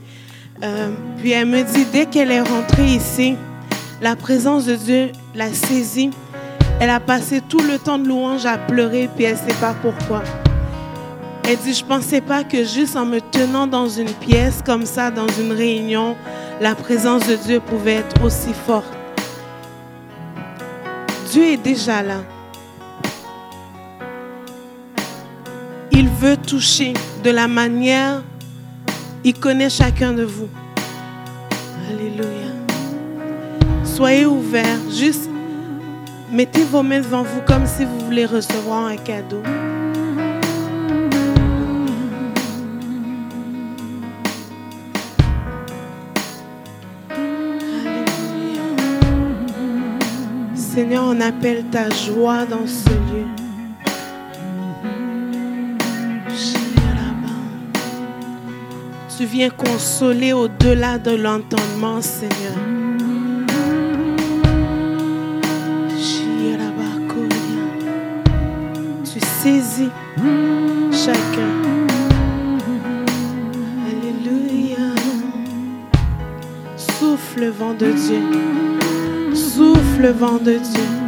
Euh, 0.64 0.92
puis 1.18 1.32
elle 1.32 1.48
me 1.48 1.64
dit, 1.64 1.86
dès 1.92 2.06
qu'elle 2.06 2.32
est 2.32 2.42
rentrée 2.42 2.86
ici, 2.86 3.36
la 4.02 4.16
présence 4.16 4.66
de 4.66 4.76
Dieu 4.76 5.12
l'a 5.36 5.54
saisie. 5.54 6.12
Elle 6.80 6.90
a 6.90 7.00
passé 7.00 7.42
tout 7.42 7.60
le 7.60 7.78
temps 7.78 8.00
de 8.00 8.08
louange 8.08 8.46
à 8.46 8.58
pleurer, 8.58 9.10
puis 9.16 9.26
elle 9.26 9.34
ne 9.36 9.50
sait 9.50 9.60
pas 9.60 9.76
pourquoi. 9.82 10.24
Elle 11.48 11.58
dit, 11.58 11.74
je 11.74 11.84
ne 11.84 11.88
pensais 11.88 12.22
pas 12.22 12.44
que 12.44 12.64
juste 12.64 12.96
en 12.96 13.06
me 13.06 13.20
tenant 13.20 13.68
dans 13.68 13.88
une 13.88 14.12
pièce 14.12 14.62
comme 14.66 14.86
ça, 14.86 15.12
dans 15.12 15.28
une 15.28 15.52
réunion, 15.52 16.16
la 16.60 16.76
présence 16.76 17.28
de 17.28 17.36
Dieu 17.36 17.60
pouvait 17.60 17.96
être 17.96 18.24
aussi 18.24 18.54
forte. 18.54 18.92
Dieu 21.32 21.44
est 21.44 21.58
déjà 21.58 22.04
là. 22.04 22.22
Il 25.92 26.10
veut 26.10 26.38
toucher 26.38 26.94
de 27.24 27.30
la 27.30 27.48
manière, 27.48 28.24
il 29.24 29.34
connaît 29.40 29.70
chacun 29.70 30.14
de 30.14 30.24
vous. 30.24 30.50
Alléluia. 31.90 32.52
Soyez 33.84 34.26
ouverts, 34.26 34.90
juste 34.90 35.30
mettez 36.32 36.64
vos 36.64 36.82
mains 36.82 37.02
devant 37.02 37.24
vous 37.24 37.42
comme 37.46 37.66
si 37.66 37.86
vous 37.86 38.00
voulez 38.06 38.26
recevoir 38.26 38.86
un 38.88 38.98
cadeau. 38.98 39.44
Alléluia. 39.46 39.82
Seigneur, 50.56 51.04
on 51.06 51.20
appelle 51.22 51.66
ta 51.72 51.90
joie 51.90 52.46
dans 52.46 52.66
ce 52.66 52.90
lieu. 52.90 53.41
Tu 59.22 59.28
viens 59.28 59.52
consoler 59.52 60.34
au-delà 60.34 60.98
de 60.98 61.12
l'entendement, 61.12 62.02
Seigneur. 62.02 62.58
Tu 69.06 69.20
saisis 69.20 69.92
chacun. 70.92 71.54
Alléluia. 73.86 74.88
Souffle 76.76 77.46
vent 77.50 77.76
de 77.76 77.92
Dieu. 77.92 79.36
Souffle 79.36 80.16
vent 80.18 80.40
de 80.40 80.54
Dieu. 80.54 81.01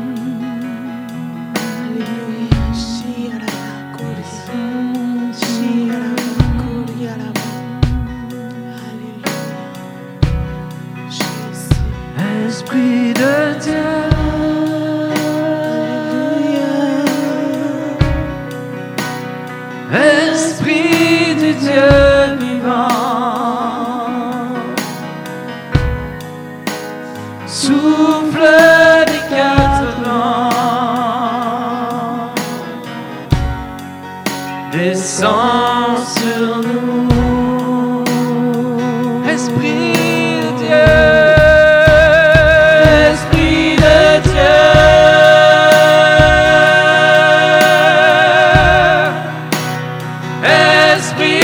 Esprit 50.95 51.39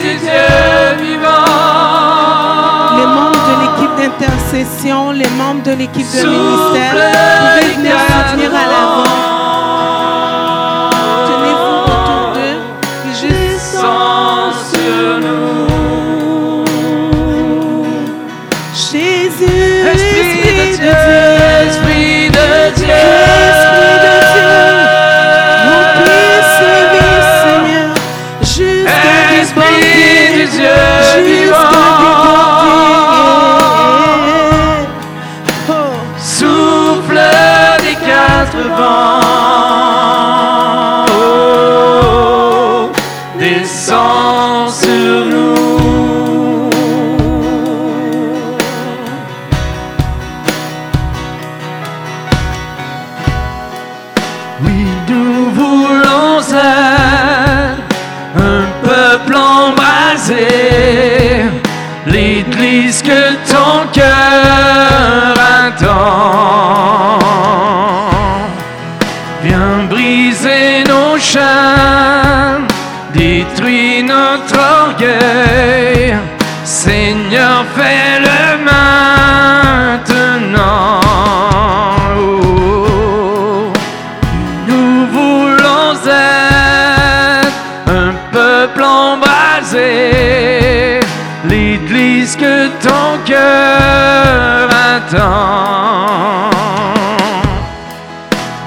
du 0.00 0.14
Dieu 0.18 0.46
vivant. 0.98 1.44
Les 2.96 3.06
membres 3.06 3.42
de 3.48 3.54
l'équipe 3.62 3.94
d'intercession, 3.98 5.10
les 5.10 5.28
membres 5.36 5.62
de 5.62 5.72
l'équipe 5.72 6.06
de 6.06 6.26
ministère, 6.26 6.94
vous 6.94 7.60
pouvez 7.60 7.74
venir 7.76 8.50
à 8.54 8.66
l'avant. 8.66 8.93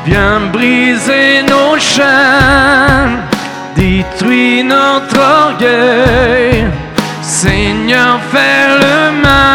Viens 0.05 0.39
briser 0.53 1.43
nos 1.43 1.77
chaînes, 1.77 3.21
détruis 3.75 4.63
notre 4.63 5.19
orgueil. 5.19 6.67
Seigneur, 7.21 8.19
fais 8.31 8.67
le 8.79 9.21
mal. 9.21 9.46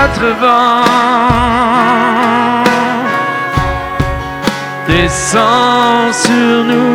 quatre 0.00 0.28
vents 0.40 0.84
descend 4.88 6.14
sur 6.24 6.64
nous. 6.70 6.89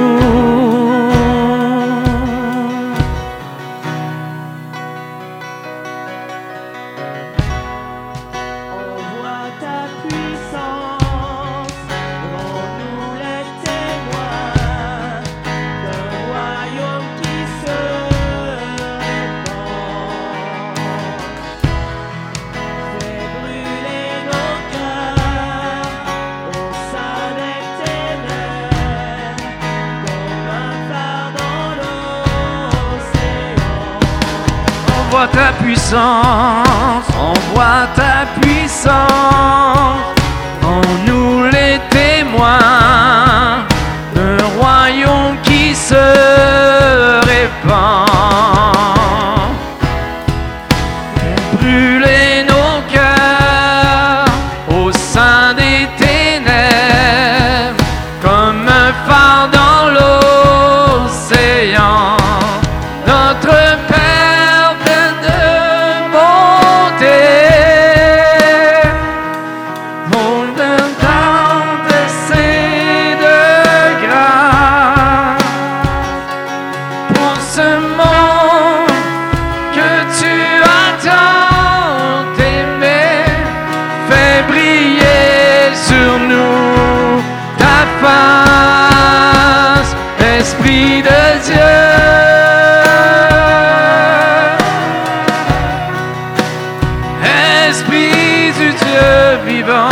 l'Esprit 97.75 98.53
du 98.57 98.69
Dieu 98.83 99.11
vivant. 99.45 99.89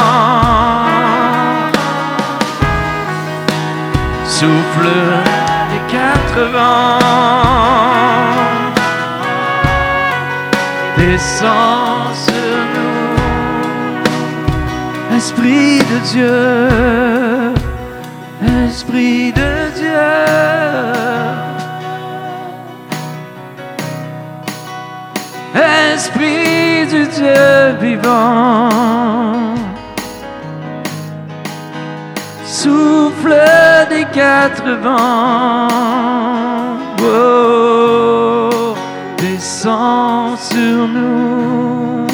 Souffle 4.25 4.89
des 5.71 5.83
quatre 5.91 6.41
vents, 6.53 6.99
descends 10.97 12.13
sur 12.27 12.57
nous, 12.75 13.17
Esprit 15.17 15.79
de 15.91 15.97
Dieu, 16.13 16.39
Esprit 18.65 19.25
de 19.33 19.51
Dieu. 19.75 20.13
Esprit 25.93 26.42
Dieu 27.15 27.75
vivant. 27.79 28.69
Souffle 32.45 33.35
des 33.89 34.05
quatre 34.05 34.69
vents, 34.81 35.67
oh, 37.03 38.75
descends 39.17 40.37
sur 40.37 40.87
nous, 40.87 42.07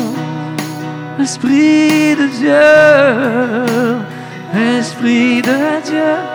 Esprit 1.21 2.15
de 2.15 2.27
Dieu, 2.39 3.99
Esprit 4.79 5.41
de 5.41 5.81
Dieu. 5.85 6.28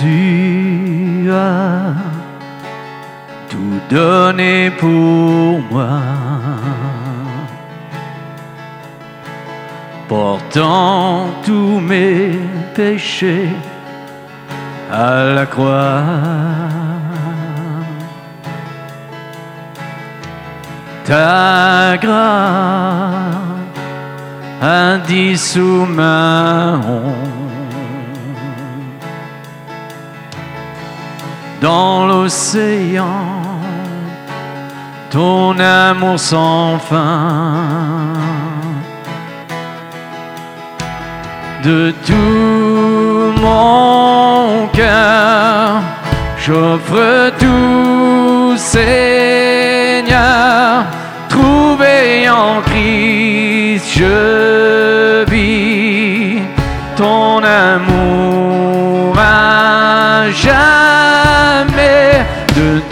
Tu 0.00 1.30
as 1.30 1.92
tout 3.50 3.80
donné 3.90 4.70
pour 4.70 5.60
moi, 5.70 6.00
portant 10.08 11.26
tous 11.44 11.80
mes 11.80 12.30
péchés 12.74 13.50
à 14.90 15.24
la 15.34 15.44
croix. 15.44 16.02
Ta 21.04 21.98
grâce 21.98 23.40
indissous 24.62 25.86
ma 25.86 26.78
dans 31.60 32.06
l'océan, 32.06 33.26
ton 35.10 35.58
amour 35.58 36.18
sans 36.18 36.78
fin. 36.78 37.66
De 41.62 41.92
tout 42.06 43.32
mon 43.40 44.66
cœur, 44.72 45.82
j'offre 46.38 47.32
tout, 47.38 48.56
Seigneur, 48.56 50.14
trouvé 51.28 52.30
en 52.30 52.62
Christ, 52.62 53.84
je 53.94 55.24
vis 55.30 56.38
ton 56.96 57.42
amour 57.44 58.69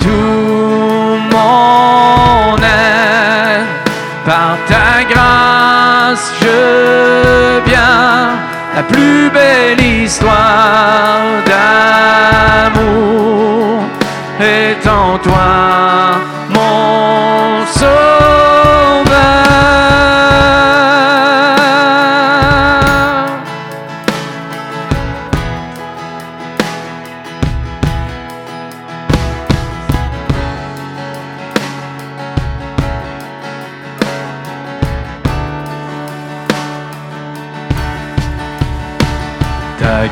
tout 0.01 1.19
mon 1.33 2.57
être. 2.57 3.67
Par 4.25 4.57
ta 4.67 5.05
grâce, 5.11 6.33
je 6.41 7.61
viens 7.69 8.33
la 8.77 8.83
plus 8.83 9.31
belle 9.31 9.81
histoire 9.81 11.23
d'amour 11.47 11.79
est 14.41 14.87
en 14.87 15.19
toi, 15.19 16.21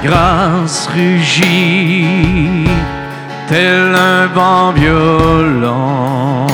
grâce 0.07 0.89
rugit 0.95 2.69
tel 3.49 3.95
un 3.95 4.27
vent 4.39 4.71
violent. 4.73 6.47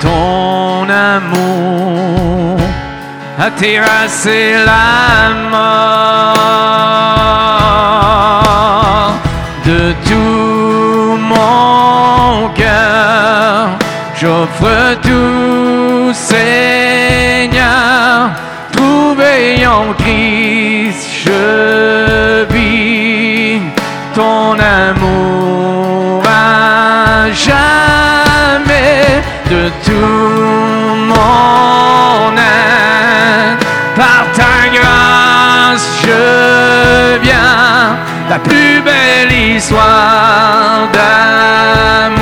Ton 0.00 0.88
amour 0.88 2.60
a 3.38 3.48
terrassé 3.50 4.38
la 4.70 4.88
mort 5.50 6.36
de 9.68 9.82
tout 10.08 11.18
mon 11.32 12.48
cœur. 12.60 13.60
J'offre 14.20 14.78
tout, 15.06 16.12
Seigneur, 16.30 17.85
trouvé 19.36 19.66
en 19.66 19.92
Christ, 19.94 21.08
je 21.24 22.44
vis 22.52 23.60
ton 24.14 24.58
amour 24.58 26.22
à 26.26 27.30
jamais 27.32 29.22
de 29.50 29.70
tout 29.84 30.94
mon 31.10 32.32
être. 32.36 33.66
Par 33.96 34.24
ta 34.34 34.68
grâce, 34.74 35.88
je 36.02 37.18
viens, 37.22 37.96
la 38.30 38.38
plus 38.38 38.80
belle 38.82 39.32
histoire 39.56 40.88
d'amour 40.92 42.16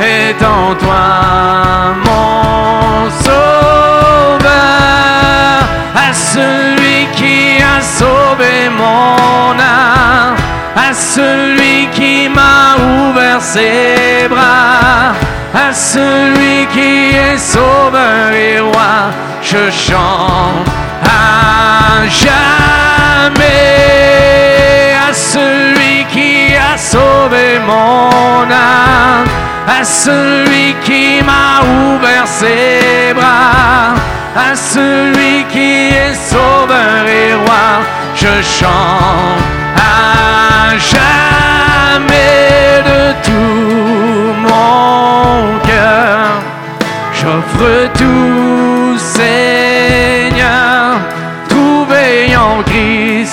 est 0.00 0.42
en 0.42 0.74
toi, 0.74 1.06
celui 6.36 7.06
qui 7.18 7.62
a 7.62 7.80
sauvé 7.80 8.54
mon 8.82 9.52
âme, 9.58 10.36
à 10.86 10.92
celui 10.92 11.88
qui 11.96 12.28
m'a 12.28 12.76
ouvert 12.94 13.40
ses 13.40 14.28
bras, 14.28 15.14
à 15.66 15.72
celui 15.72 16.66
qui 16.74 17.16
est 17.26 17.38
sauveur 17.38 18.32
et 18.32 18.60
roi, 18.60 18.96
je 19.50 19.64
chante 19.86 20.68
à 21.02 22.06
jamais. 22.22 23.36
À 25.08 25.12
celui 25.12 26.04
qui 26.14 26.32
a 26.70 26.76
sauvé 26.76 27.46
mon 27.72 28.42
âme, 28.50 29.28
à 29.78 29.84
celui 29.84 30.74
qui 30.86 31.22
m'a 31.30 31.52
ouvert 31.78 32.26
ses 32.26 33.14
bras, 33.14 33.94
à 34.36 34.54
celui 34.54 35.44
qui 35.52 35.88
est 35.88 36.14
sauveur 36.14 37.06
et 37.06 37.34
roi, 37.34 37.82
je 38.14 38.42
chante 38.42 39.42
à 39.76 40.76
jamais 40.78 42.82
de 42.90 43.02
tout 43.26 44.34
mon 44.46 45.58
cœur. 45.68 46.28
J'offre 47.12 47.72
tout, 47.98 48.96
Seigneur, 48.98 50.84
trouvé 51.48 52.36
en 52.36 52.62
Christ, 52.62 53.25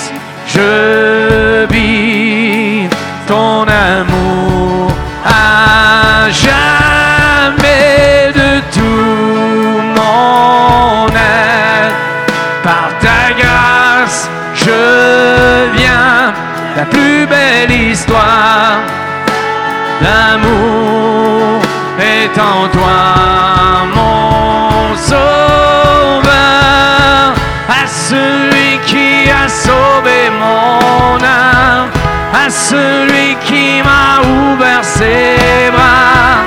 celui 32.70 33.36
qui 33.46 33.82
m'a 33.88 34.22
ouvert 34.26 34.84
ses 34.84 35.70
bras, 35.74 36.44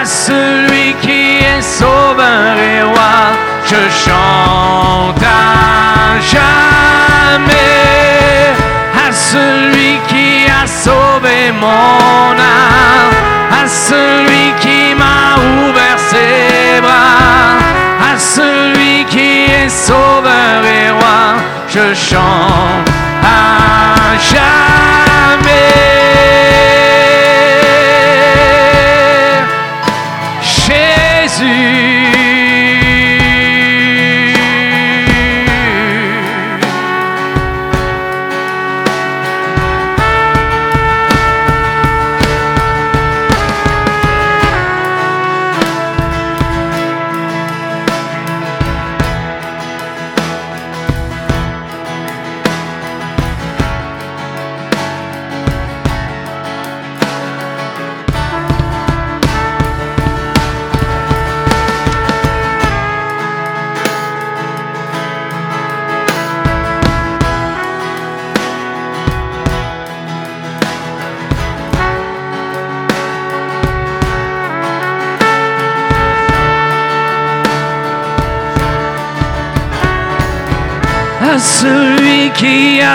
à 0.00 0.04
celui 0.04 0.94
qui 1.02 1.22
est 1.52 1.62
sauveur 1.62 2.56
et 2.72 2.82
roi, 2.82 3.16
je 3.70 3.82
chante 4.04 5.22
à 5.22 6.20
jamais. 6.34 7.52
À 9.06 9.12
celui 9.12 9.92
qui 10.10 10.28
a 10.60 10.66
sauvé 10.66 11.38
mon 11.64 12.32
âme, 12.38 13.14
à 13.62 13.64
celui 13.66 14.44
qui 14.62 14.94
m'a 15.00 15.01
celui 18.36 19.04
qui 19.04 19.44
est 19.44 19.68
sauveur 19.68 20.64
et 20.64 20.90
roi, 20.90 21.36
je 21.68 21.94
chante 21.94 22.88
à 23.22 24.16
jamais. 24.32 25.52
Jésus. 30.40 32.11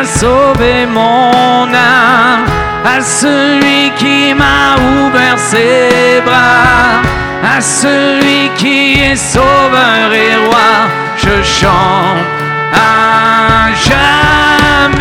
Sauvé 0.03 0.85
mon 0.85 1.67
âme, 1.73 2.45
à 2.85 3.01
celui 3.01 3.91
qui 3.97 4.33
m'a 4.33 4.75
ouvert 4.99 5.37
ses 5.37 6.21
bras, 6.25 7.01
à 7.55 7.61
celui 7.61 8.49
qui 8.57 9.01
est 9.01 9.15
sauveur 9.15 10.13
et 10.13 10.35
roi, 10.45 10.87
je 11.17 11.43
chante 11.43 12.27
à 12.73 13.73
jamais, 13.89 14.97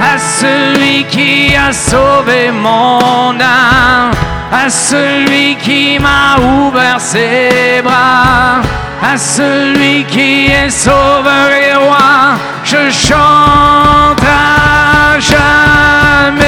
à 0.00 0.18
celui 0.18 1.04
qui 1.04 1.54
a 1.56 1.72
sauvé 1.72 2.50
mon 2.50 3.34
âme, 3.40 4.10
à 4.52 4.68
celui 4.68 5.56
qui 5.56 5.98
m'a 5.98 6.40
ouvert 6.42 7.00
ses 7.00 7.80
bras, 7.82 8.62
à 9.02 9.16
celui 9.16 10.04
qui 10.04 10.46
est 10.46 10.70
sauveur 10.70 11.50
et 11.50 11.74
roi, 11.76 12.36
je 12.64 12.90
chante 12.90 14.22
à 14.22 15.18
jamais. 15.20 16.44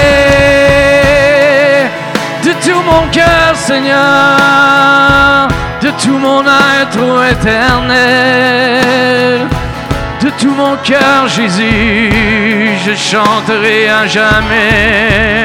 De 2.44 2.52
tout 2.64 2.82
mon 2.90 3.06
cœur, 3.10 3.54
Seigneur, 3.54 5.48
de 5.82 5.90
tout 6.02 6.18
mon 6.18 6.42
être 6.80 7.06
éternel, 7.30 9.46
de 10.22 10.30
tout 10.40 10.54
mon 10.62 10.76
cœur, 10.82 11.28
Jésus, 11.28 12.10
je 12.86 12.94
chanterai 12.94 13.88
à 13.88 14.06
jamais. 14.06 15.44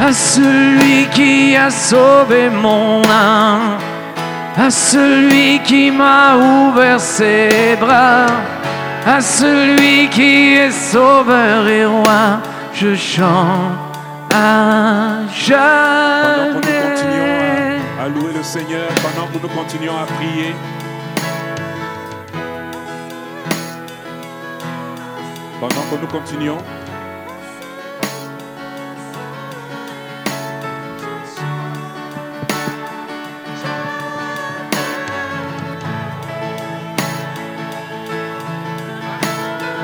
à 0.00 0.12
celui 0.12 1.06
qui 1.12 1.56
a 1.56 1.70
sauvé 1.70 2.48
mon 2.50 3.02
âme, 3.10 3.78
à 4.58 4.70
celui 4.70 5.60
qui 5.60 5.90
m'a 5.90 6.36
ouvert 6.36 6.98
ses 7.00 7.76
bras, 7.78 8.26
à 9.06 9.20
celui 9.20 10.08
qui 10.08 10.54
est 10.54 10.72
sauveur 10.72 11.66
et 11.68 11.86
roi, 11.86 12.40
je 12.74 12.94
chante 12.96 13.78
à 14.34 15.20
Pendant 15.48 16.60
que 16.60 16.66
nous 16.66 16.80
continuons 16.82 17.26
jamais. 17.26 17.78
à 18.00 18.04
à 18.04 18.08
louer 18.08 18.32
le 18.36 18.42
Seigneur 18.42 18.88
pendant 19.02 19.26
que 19.28 19.38
nous 19.40 19.48
continuons 19.48 19.96
à 19.96 20.06
prier. 20.06 20.54
Pendant 25.60 25.84
que 25.90 26.00
nous 26.00 26.06
continuons. 26.08 26.58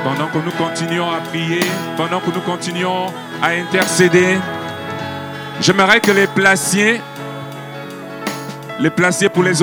Pendant 0.05 0.27
que 0.27 0.37
nous 0.37 0.51
continuons 0.51 1.09
à 1.09 1.19
prier, 1.19 1.61
pendant 1.97 2.19
que 2.19 2.29
nous 2.29 2.41
continuons 2.41 3.07
à 3.41 3.47
intercéder, 3.47 4.37
j'aimerais 5.59 5.99
que 5.99 6.11
les 6.11 6.27
placiers, 6.27 7.01
les 8.79 8.91
placiers 8.91 9.29
pour 9.29 9.41
les 9.41 9.53